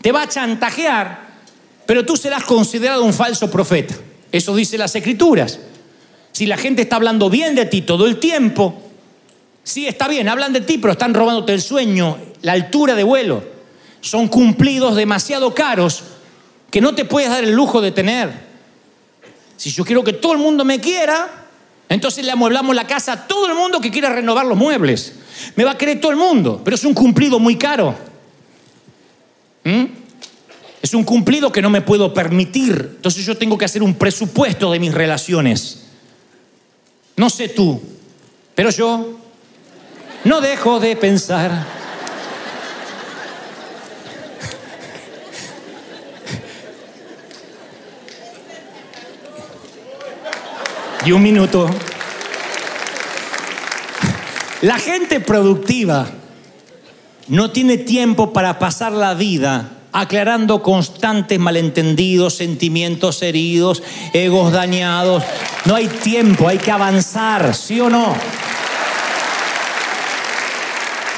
te 0.02 0.12
va 0.12 0.24
a 0.24 0.28
chantajear, 0.28 1.27
pero 1.88 2.06
tú 2.06 2.16
serás 2.18 2.44
considerado 2.44 3.04
un 3.04 3.14
falso 3.14 3.50
profeta. 3.50 3.96
Eso 4.32 4.56
dice 4.56 4.78
las 4.78 4.94
escrituras. 4.94 5.58
Si 6.34 6.46
la 6.46 6.58
gente 6.58 6.84
está 6.84 6.98
hablando 6.98 7.30
bien 7.30 7.56
de 7.56 7.66
ti 7.66 7.82
todo 7.82 8.06
el 8.06 8.20
tiempo, 8.20 8.80
sí, 9.64 9.88
está 9.88 10.08
bien, 10.08 10.28
hablan 10.28 10.54
de 10.54 10.62
ti, 10.62 10.78
pero 10.78 10.92
están 10.92 11.14
robándote 11.14 11.54
el 11.54 11.62
sueño, 11.62 12.18
la 12.42 12.52
altura 12.52 12.94
de 12.94 13.04
vuelo. 13.04 13.42
Son 14.02 14.28
cumplidos 14.28 14.96
demasiado 14.96 15.56
caros 15.56 16.04
que 16.70 16.82
no 16.82 16.94
te 16.94 17.06
puedes 17.06 17.30
dar 17.30 17.46
el 17.46 17.54
lujo 17.54 17.82
de 17.82 17.92
tener. 17.92 18.32
Si 19.56 19.72
yo 19.72 19.86
quiero 19.86 20.04
que 20.04 20.14
todo 20.14 20.34
el 20.34 20.40
mundo 20.40 20.66
me 20.66 20.82
quiera, 20.82 21.46
entonces 21.88 22.26
le 22.26 22.34
amueblamos 22.34 22.76
la 22.76 22.86
casa 22.86 23.14
a 23.14 23.28
todo 23.28 23.48
el 23.48 23.56
mundo 23.56 23.80
que 23.80 23.90
quiera 23.90 24.10
renovar 24.10 24.46
los 24.46 24.58
muebles. 24.58 25.14
Me 25.56 25.64
va 25.64 25.72
a 25.72 25.78
querer 25.78 26.02
todo 26.02 26.12
el 26.12 26.18
mundo, 26.18 26.62
pero 26.66 26.76
es 26.76 26.84
un 26.84 26.94
cumplido 26.94 27.40
muy 27.40 27.56
caro. 27.56 27.96
¿Mm? 29.64 29.86
Es 30.88 30.94
un 30.94 31.04
cumplido 31.04 31.52
que 31.52 31.62
no 31.62 31.70
me 31.70 31.82
puedo 31.82 32.14
permitir. 32.14 32.92
Entonces 32.96 33.26
yo 33.26 33.36
tengo 33.38 33.58
que 33.58 33.66
hacer 33.66 33.84
un 33.84 33.96
presupuesto 33.96 34.72
de 34.72 34.80
mis 34.80 34.94
relaciones. 34.94 35.84
No 37.18 37.30
sé 37.30 37.50
tú, 37.50 37.82
pero 38.56 38.70
yo 38.70 39.20
no 40.24 40.40
dejo 40.40 40.80
de 40.80 40.96
pensar. 40.96 41.66
Y 51.06 51.12
un 51.12 51.22
minuto. 51.22 51.70
La 54.62 54.80
gente 54.80 55.20
productiva 55.20 56.08
no 57.28 57.52
tiene 57.52 57.78
tiempo 57.78 58.32
para 58.32 58.58
pasar 58.58 58.94
la 58.94 59.14
vida 59.16 59.74
aclarando 60.00 60.62
constantes 60.62 61.40
malentendidos, 61.40 62.36
sentimientos 62.36 63.24
heridos, 63.24 63.82
egos 64.14 64.52
dañados. 64.52 65.24
No 65.66 65.74
hay 65.74 65.88
tiempo, 65.88 66.48
hay 66.48 66.60
que 66.60 66.72
avanzar, 66.72 67.56
¿sí 67.56 67.80
o 67.80 67.90
no? 67.90 68.16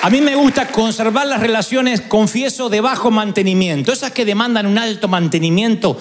A 0.02 0.10
mí 0.10 0.22
me 0.22 0.34
gusta 0.36 0.70
conservar 0.70 1.28
las 1.28 1.42
relaciones, 1.42 2.00
confieso, 2.00 2.70
de 2.70 2.80
bajo 2.80 3.12
mantenimiento, 3.12 3.92
esas 3.92 4.14
que 4.14 4.24
demandan 4.24 4.66
un 4.66 4.78
alto 4.78 5.10
mantenimiento. 5.10 5.98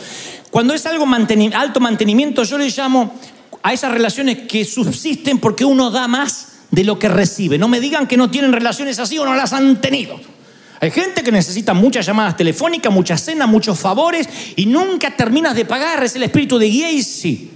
Cuando 0.50 0.72
es 0.72 0.86
algo 0.86 1.04
alto 1.52 1.80
mantenimiento, 1.80 2.44
yo 2.44 2.58
le 2.58 2.70
llamo 2.70 3.12
a 3.60 3.72
esas 3.72 3.90
relaciones 3.90 4.46
que 4.46 4.64
subsisten 4.64 5.38
porque 5.40 5.64
uno 5.64 5.90
da 5.90 6.06
más 6.06 6.60
de 6.70 6.84
lo 6.84 6.96
que 6.96 7.08
recibe. 7.08 7.58
No 7.58 7.66
me 7.66 7.80
digan 7.80 8.06
que 8.06 8.16
no 8.16 8.30
tienen 8.30 8.52
relaciones 8.52 9.00
así 9.00 9.18
o 9.18 9.24
no 9.24 9.34
las 9.34 9.52
han 9.52 9.80
tenido. 9.80 10.37
Hay 10.80 10.90
gente 10.90 11.22
que 11.22 11.32
necesita 11.32 11.74
muchas 11.74 12.06
llamadas 12.06 12.36
telefónicas, 12.36 12.92
muchas 12.92 13.20
cenas, 13.20 13.48
muchos 13.48 13.78
favores 13.78 14.28
y 14.56 14.66
nunca 14.66 15.16
terminas 15.16 15.56
de 15.56 15.64
pagar. 15.64 16.04
Es 16.04 16.14
el 16.14 16.22
espíritu 16.22 16.58
de 16.58 16.70
Gacy. 16.70 17.50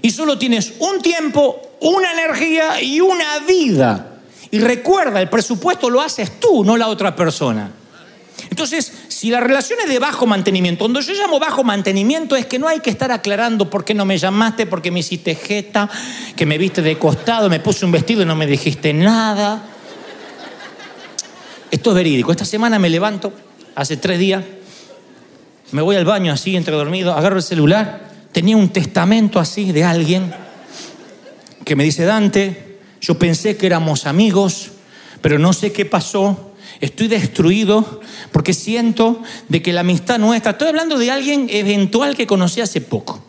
Y 0.00 0.10
solo 0.10 0.38
tienes 0.38 0.74
un 0.78 1.02
tiempo, 1.02 1.60
una 1.80 2.12
energía 2.12 2.80
y 2.80 3.00
una 3.00 3.40
vida. 3.40 4.20
Y 4.50 4.60
recuerda, 4.60 5.20
el 5.20 5.28
presupuesto 5.28 5.90
lo 5.90 6.00
haces 6.00 6.40
tú, 6.40 6.64
no 6.64 6.76
la 6.76 6.88
otra 6.88 7.14
persona. 7.14 7.70
Entonces, 8.50 8.92
si 9.08 9.30
la 9.30 9.40
relación 9.40 9.80
es 9.82 9.90
de 9.90 9.98
bajo 9.98 10.26
mantenimiento, 10.26 10.84
cuando 10.84 11.00
yo 11.00 11.12
llamo 11.12 11.38
bajo 11.38 11.64
mantenimiento 11.64 12.34
es 12.36 12.46
que 12.46 12.58
no 12.58 12.68
hay 12.68 12.80
que 12.80 12.88
estar 12.88 13.12
aclarando 13.12 13.68
por 13.68 13.84
qué 13.84 13.92
no 13.92 14.04
me 14.04 14.16
llamaste, 14.16 14.64
por 14.66 14.80
qué 14.80 14.90
me 14.90 15.00
hiciste 15.00 15.34
jeta, 15.34 15.90
que 16.34 16.46
me 16.46 16.56
viste 16.56 16.80
de 16.80 16.96
costado, 16.98 17.50
me 17.50 17.60
puse 17.60 17.84
un 17.84 17.92
vestido 17.92 18.22
y 18.22 18.26
no 18.26 18.36
me 18.36 18.46
dijiste 18.46 18.94
nada. 18.94 19.77
Esto 21.70 21.90
es 21.90 21.96
verídico. 21.96 22.32
Esta 22.32 22.44
semana 22.44 22.78
me 22.78 22.88
levanto, 22.88 23.32
hace 23.74 23.96
tres 23.96 24.18
días, 24.18 24.44
me 25.70 25.82
voy 25.82 25.96
al 25.96 26.04
baño 26.04 26.32
así, 26.32 26.56
entre 26.56 26.74
dormido, 26.74 27.12
agarro 27.12 27.36
el 27.36 27.42
celular, 27.42 28.08
tenía 28.32 28.56
un 28.56 28.70
testamento 28.70 29.38
así 29.38 29.72
de 29.72 29.84
alguien 29.84 30.32
que 31.64 31.76
me 31.76 31.84
dice, 31.84 32.04
Dante, 32.06 32.78
yo 33.00 33.18
pensé 33.18 33.58
que 33.58 33.66
éramos 33.66 34.06
amigos, 34.06 34.70
pero 35.20 35.38
no 35.38 35.52
sé 35.52 35.72
qué 35.72 35.84
pasó, 35.84 36.54
estoy 36.80 37.08
destruido 37.08 38.00
porque 38.32 38.54
siento 38.54 39.22
de 39.48 39.60
que 39.60 39.74
la 39.74 39.80
amistad 39.80 40.18
nuestra, 40.18 40.52
estoy 40.52 40.68
hablando 40.68 40.96
de 40.98 41.10
alguien 41.10 41.48
eventual 41.50 42.16
que 42.16 42.26
conocí 42.26 42.62
hace 42.62 42.80
poco. 42.80 43.22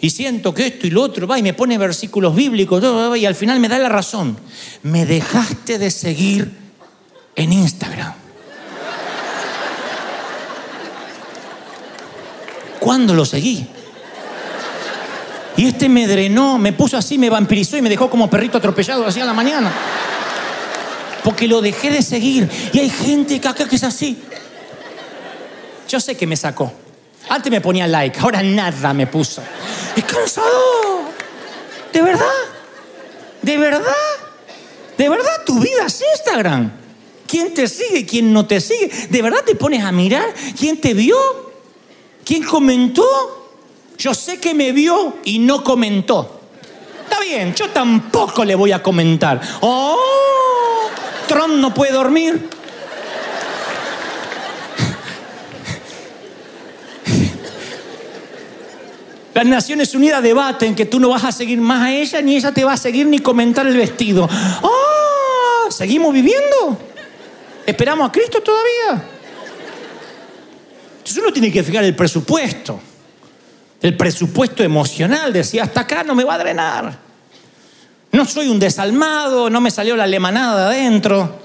Y 0.00 0.10
siento 0.10 0.52
que 0.52 0.66
esto 0.66 0.88
y 0.88 0.90
lo 0.90 1.02
otro, 1.02 1.28
va 1.28 1.38
y 1.38 1.42
me 1.42 1.54
pone 1.54 1.78
versículos 1.78 2.34
bíblicos, 2.34 2.82
y 3.16 3.24
al 3.24 3.34
final 3.36 3.60
me 3.60 3.68
da 3.68 3.78
la 3.78 3.88
razón. 3.88 4.36
Me 4.82 5.06
dejaste 5.06 5.78
de 5.78 5.90
seguir 5.90 6.63
en 7.36 7.52
Instagram. 7.52 8.14
¿Cuándo 12.78 13.14
lo 13.14 13.24
seguí? 13.24 13.66
Y 15.56 15.68
este 15.68 15.88
me 15.88 16.06
drenó, 16.06 16.58
me 16.58 16.72
puso 16.72 16.96
así, 16.96 17.16
me 17.16 17.30
vampirizó 17.30 17.76
y 17.76 17.82
me 17.82 17.88
dejó 17.88 18.10
como 18.10 18.28
perrito 18.28 18.58
atropellado 18.58 19.06
así 19.06 19.20
a 19.20 19.24
la 19.24 19.32
mañana. 19.32 19.72
Porque 21.22 21.46
lo 21.46 21.62
dejé 21.62 21.90
de 21.90 22.02
seguir. 22.02 22.50
Y 22.72 22.80
hay 22.80 22.90
gente 22.90 23.40
que 23.40 23.48
acá 23.48 23.66
que 23.66 23.76
es 23.76 23.84
así. 23.84 24.22
Yo 25.88 26.00
sé 26.00 26.16
que 26.16 26.26
me 26.26 26.36
sacó. 26.36 26.72
Antes 27.28 27.50
me 27.50 27.60
ponía 27.60 27.86
like, 27.86 28.18
ahora 28.20 28.42
nada 28.42 28.92
me 28.92 29.06
puso. 29.06 29.42
Es 29.96 30.04
cansado. 30.04 31.04
¿De 31.92 32.02
verdad? 32.02 32.26
¿De 33.40 33.56
verdad? 33.56 33.82
¿De 34.98 35.08
verdad 35.08 35.44
tu 35.46 35.58
vida 35.60 35.86
es 35.86 36.02
Instagram? 36.16 36.83
¿Quién 37.26 37.54
te 37.54 37.68
sigue? 37.68 38.06
¿Quién 38.06 38.32
no 38.32 38.46
te 38.46 38.60
sigue? 38.60 38.90
¿De 39.10 39.22
verdad 39.22 39.44
te 39.44 39.54
pones 39.54 39.82
a 39.84 39.92
mirar 39.92 40.32
quién 40.58 40.80
te 40.80 40.94
vio? 40.94 41.16
¿Quién 42.24 42.42
comentó? 42.44 43.04
Yo 43.98 44.14
sé 44.14 44.38
que 44.40 44.54
me 44.54 44.72
vio 44.72 45.16
y 45.24 45.38
no 45.38 45.62
comentó. 45.62 46.40
Está 47.02 47.20
bien, 47.20 47.54
yo 47.54 47.68
tampoco 47.70 48.44
le 48.44 48.54
voy 48.54 48.72
a 48.72 48.82
comentar. 48.82 49.40
¡Oh! 49.60 49.98
Trump 51.26 51.54
no 51.54 51.72
puede 51.72 51.92
dormir. 51.92 52.48
Las 59.34 59.46
Naciones 59.46 59.94
Unidas 59.94 60.22
debaten 60.22 60.76
que 60.76 60.86
tú 60.86 61.00
no 61.00 61.08
vas 61.08 61.24
a 61.24 61.32
seguir 61.32 61.60
más 61.60 61.82
a 61.82 61.92
ella, 61.92 62.22
ni 62.22 62.36
ella 62.36 62.52
te 62.52 62.64
va 62.64 62.74
a 62.74 62.76
seguir 62.76 63.06
ni 63.06 63.18
comentar 63.18 63.66
el 63.66 63.76
vestido. 63.76 64.28
¡Ah! 64.30 65.70
¿Seguimos 65.70 66.12
viviendo? 66.12 66.78
¿Esperamos 67.66 68.08
a 68.08 68.12
Cristo 68.12 68.40
todavía? 68.40 69.08
Entonces 70.98 71.22
uno 71.22 71.32
tiene 71.32 71.52
que 71.52 71.62
fijar 71.62 71.84
el 71.84 71.94
presupuesto. 71.94 72.80
El 73.80 73.96
presupuesto 73.96 74.62
emocional. 74.62 75.32
Decía, 75.32 75.64
hasta 75.64 75.80
acá 75.80 76.02
no 76.02 76.14
me 76.14 76.24
va 76.24 76.34
a 76.34 76.38
drenar. 76.38 76.98
No 78.12 78.24
soy 78.24 78.48
un 78.48 78.58
desalmado, 78.58 79.50
no 79.50 79.60
me 79.60 79.70
salió 79.70 79.96
la 79.96 80.04
alemanada 80.04 80.68
adentro. 80.68 81.40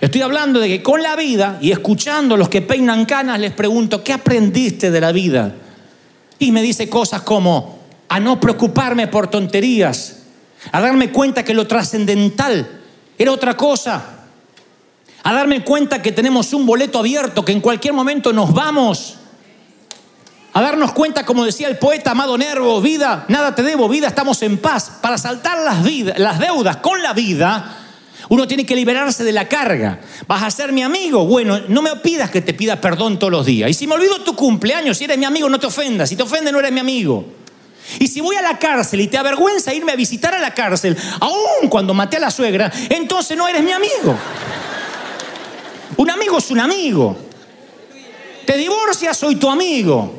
Estoy 0.00 0.22
hablando 0.22 0.60
de 0.60 0.68
que 0.68 0.82
con 0.82 1.02
la 1.02 1.16
vida 1.16 1.58
y 1.60 1.72
escuchando 1.72 2.36
a 2.36 2.38
los 2.38 2.48
que 2.48 2.62
peinan 2.62 3.04
canas, 3.04 3.40
les 3.40 3.52
pregunto, 3.52 4.02
¿qué 4.02 4.12
aprendiste 4.12 4.90
de 4.90 5.00
la 5.00 5.12
vida? 5.12 5.54
Y 6.38 6.52
me 6.52 6.62
dice 6.62 6.88
cosas 6.88 7.22
como 7.22 7.78
a 8.08 8.20
no 8.20 8.40
preocuparme 8.40 9.08
por 9.08 9.28
tonterías, 9.28 10.20
a 10.72 10.80
darme 10.80 11.10
cuenta 11.10 11.44
que 11.44 11.52
lo 11.52 11.66
trascendental 11.66 12.80
era 13.18 13.32
otra 13.32 13.56
cosa, 13.56 14.17
a 15.22 15.32
darme 15.32 15.64
cuenta 15.64 16.00
que 16.00 16.12
tenemos 16.12 16.52
un 16.52 16.66
boleto 16.66 16.98
abierto, 16.98 17.44
que 17.44 17.52
en 17.52 17.60
cualquier 17.60 17.94
momento 17.94 18.32
nos 18.32 18.52
vamos, 18.52 19.18
a 20.52 20.60
darnos 20.62 20.92
cuenta, 20.92 21.24
como 21.24 21.44
decía 21.44 21.68
el 21.68 21.78
poeta 21.78 22.12
Amado 22.12 22.36
Nervo, 22.36 22.80
vida, 22.80 23.24
nada 23.28 23.54
te 23.54 23.62
debo, 23.62 23.88
vida, 23.88 24.08
estamos 24.08 24.42
en 24.42 24.58
paz, 24.58 24.90
para 25.00 25.18
saltar 25.18 25.58
las, 25.58 26.38
deudas 26.38 26.78
con 26.78 27.02
la 27.02 27.12
vida. 27.12 27.76
Uno 28.30 28.46
tiene 28.46 28.66
que 28.66 28.74
liberarse 28.74 29.24
de 29.24 29.32
la 29.32 29.48
carga. 29.48 30.00
¿Vas 30.26 30.42
a 30.42 30.50
ser 30.50 30.72
mi 30.72 30.82
amigo? 30.82 31.24
Bueno, 31.26 31.60
no 31.68 31.80
me 31.80 31.94
pidas 31.96 32.30
que 32.30 32.42
te 32.42 32.52
pida 32.52 32.80
perdón 32.80 33.18
todos 33.18 33.30
los 33.30 33.46
días. 33.46 33.70
Y 33.70 33.74
si 33.74 33.86
me 33.86 33.94
olvido 33.94 34.20
tu 34.22 34.34
cumpleaños, 34.34 34.98
si 34.98 35.04
eres 35.04 35.16
mi 35.16 35.24
amigo, 35.24 35.48
no 35.48 35.58
te 35.58 35.66
ofendas. 35.66 36.08
Si 36.08 36.16
te 36.16 36.24
ofende, 36.24 36.52
no 36.52 36.58
eres 36.58 36.72
mi 36.72 36.80
amigo. 36.80 37.24
Y 38.00 38.08
si 38.08 38.20
voy 38.20 38.36
a 38.36 38.42
la 38.42 38.58
cárcel 38.58 39.00
y 39.00 39.06
te 39.06 39.16
avergüenza 39.16 39.72
irme 39.72 39.92
a 39.92 39.96
visitar 39.96 40.34
a 40.34 40.38
la 40.40 40.52
cárcel, 40.52 40.96
aún 41.20 41.70
cuando 41.70 41.94
maté 41.94 42.16
a 42.16 42.20
la 42.20 42.30
suegra, 42.30 42.70
entonces 42.90 43.36
no 43.38 43.48
eres 43.48 43.62
mi 43.62 43.72
amigo. 43.72 44.14
Un 45.98 46.10
amigo 46.10 46.38
es 46.38 46.50
un 46.50 46.60
amigo. 46.60 47.16
Te 48.46 48.56
divorcias, 48.56 49.16
soy 49.16 49.36
tu 49.36 49.50
amigo. 49.50 50.14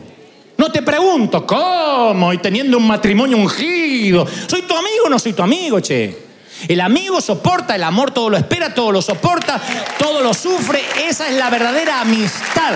No 0.57 0.69
te 0.69 0.81
pregunto, 0.81 1.47
¿cómo? 1.47 2.33
Y 2.33 2.37
teniendo 2.39 2.77
un 2.77 2.85
matrimonio 2.85 3.37
ungido. 3.37 4.27
¿Soy 4.47 4.63
tu 4.63 4.75
amigo 4.75 5.05
o 5.05 5.09
no 5.09 5.17
soy 5.17 5.31
tu 5.31 5.41
amigo, 5.41 5.79
che? 5.79 6.27
El 6.67 6.81
amigo 6.81 7.21
soporta, 7.21 7.75
el 7.75 7.83
amor 7.83 8.11
todo 8.11 8.29
lo 8.29 8.35
espera, 8.35 8.73
todo 8.73 8.91
lo 8.91 9.01
soporta, 9.01 9.61
todo 9.97 10.21
lo 10.21 10.33
sufre. 10.33 10.83
Esa 11.07 11.29
es 11.29 11.37
la 11.37 11.49
verdadera 11.49 12.01
amistad. 12.01 12.73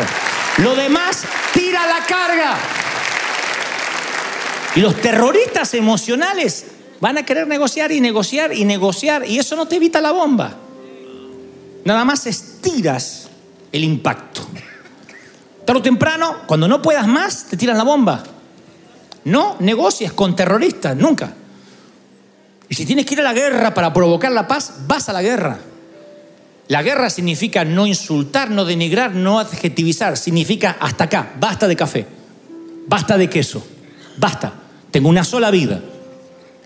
Lo 0.59 0.73
demás 0.73 1.25
tira 1.53 1.85
la 1.85 2.05
carga. 2.05 2.57
Y 4.75 4.79
los 4.79 4.95
terroristas 5.01 5.73
emocionales 5.73 6.67
van 7.01 7.17
a 7.17 7.25
querer 7.25 7.47
negociar 7.47 7.91
y 7.91 7.99
negociar 7.99 8.53
y 8.53 8.63
negociar 8.63 9.27
y 9.27 9.39
eso 9.39 9.57
no 9.57 9.67
te 9.67 9.75
evita 9.75 9.99
la 9.99 10.13
bomba. 10.13 10.62
Nada 11.85 12.05
más 12.05 12.25
estiras 12.27 13.29
el 13.71 13.83
impacto. 13.83 14.41
Tarde 15.65 15.79
o 15.79 15.83
temprano, 15.83 16.37
cuando 16.45 16.67
no 16.67 16.81
puedas 16.81 17.07
más, 17.07 17.45
te 17.45 17.57
tiran 17.57 17.77
la 17.77 17.83
bomba. 17.83 18.23
No 19.25 19.55
negocies 19.59 20.13
con 20.13 20.35
terroristas, 20.35 20.95
nunca. 20.95 21.33
Y 22.69 22.75
si 22.75 22.85
tienes 22.85 23.05
que 23.05 23.13
ir 23.15 23.19
a 23.21 23.23
la 23.23 23.33
guerra 23.33 23.73
para 23.73 23.93
provocar 23.93 24.31
la 24.31 24.47
paz, 24.47 24.73
vas 24.87 25.07
a 25.09 25.13
la 25.13 25.21
guerra. 25.21 25.59
La 26.67 26.81
guerra 26.81 27.09
significa 27.09 27.65
no 27.65 27.85
insultar, 27.85 28.49
no 28.49 28.65
denigrar, 28.65 29.13
no 29.13 29.39
adjetivizar. 29.39 30.17
Significa 30.17 30.77
hasta 30.79 31.05
acá, 31.05 31.33
basta 31.39 31.67
de 31.67 31.75
café, 31.75 32.07
basta 32.87 33.17
de 33.17 33.29
queso, 33.29 33.65
basta. 34.17 34.53
Tengo 34.91 35.09
una 35.09 35.23
sola 35.23 35.51
vida 35.51 35.81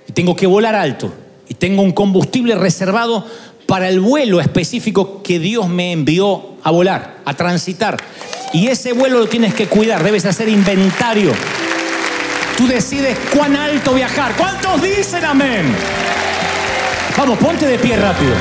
y 0.07 0.11
tengo 0.11 0.35
que 0.35 0.47
volar 0.47 0.75
alto 0.75 1.13
y 1.49 1.55
tengo 1.55 1.81
un 1.81 1.91
combustible 1.91 2.55
reservado 2.55 3.25
para 3.67 3.89
el 3.89 3.99
vuelo 3.99 4.39
específico 4.39 5.21
que 5.21 5.37
Dios 5.37 5.67
me 5.67 5.91
envió 5.91 6.55
a 6.63 6.71
volar, 6.71 7.17
a 7.25 7.33
transitar. 7.35 7.97
Y 8.53 8.67
ese 8.67 8.93
vuelo 8.93 9.19
lo 9.19 9.27
tienes 9.27 9.53
que 9.53 9.67
cuidar, 9.67 10.03
debes 10.03 10.25
hacer 10.25 10.49
inventario. 10.49 11.33
Tú 12.57 12.65
decides 12.65 13.15
cuán 13.35 13.55
alto 13.55 13.93
viajar. 13.93 14.33
¿Cuántos 14.35 14.81
dicen 14.81 15.23
amén? 15.23 15.75
Vamos, 17.17 17.37
ponte 17.37 17.67
de 17.67 17.77
pie 17.77 17.97
rápido. 17.97 18.33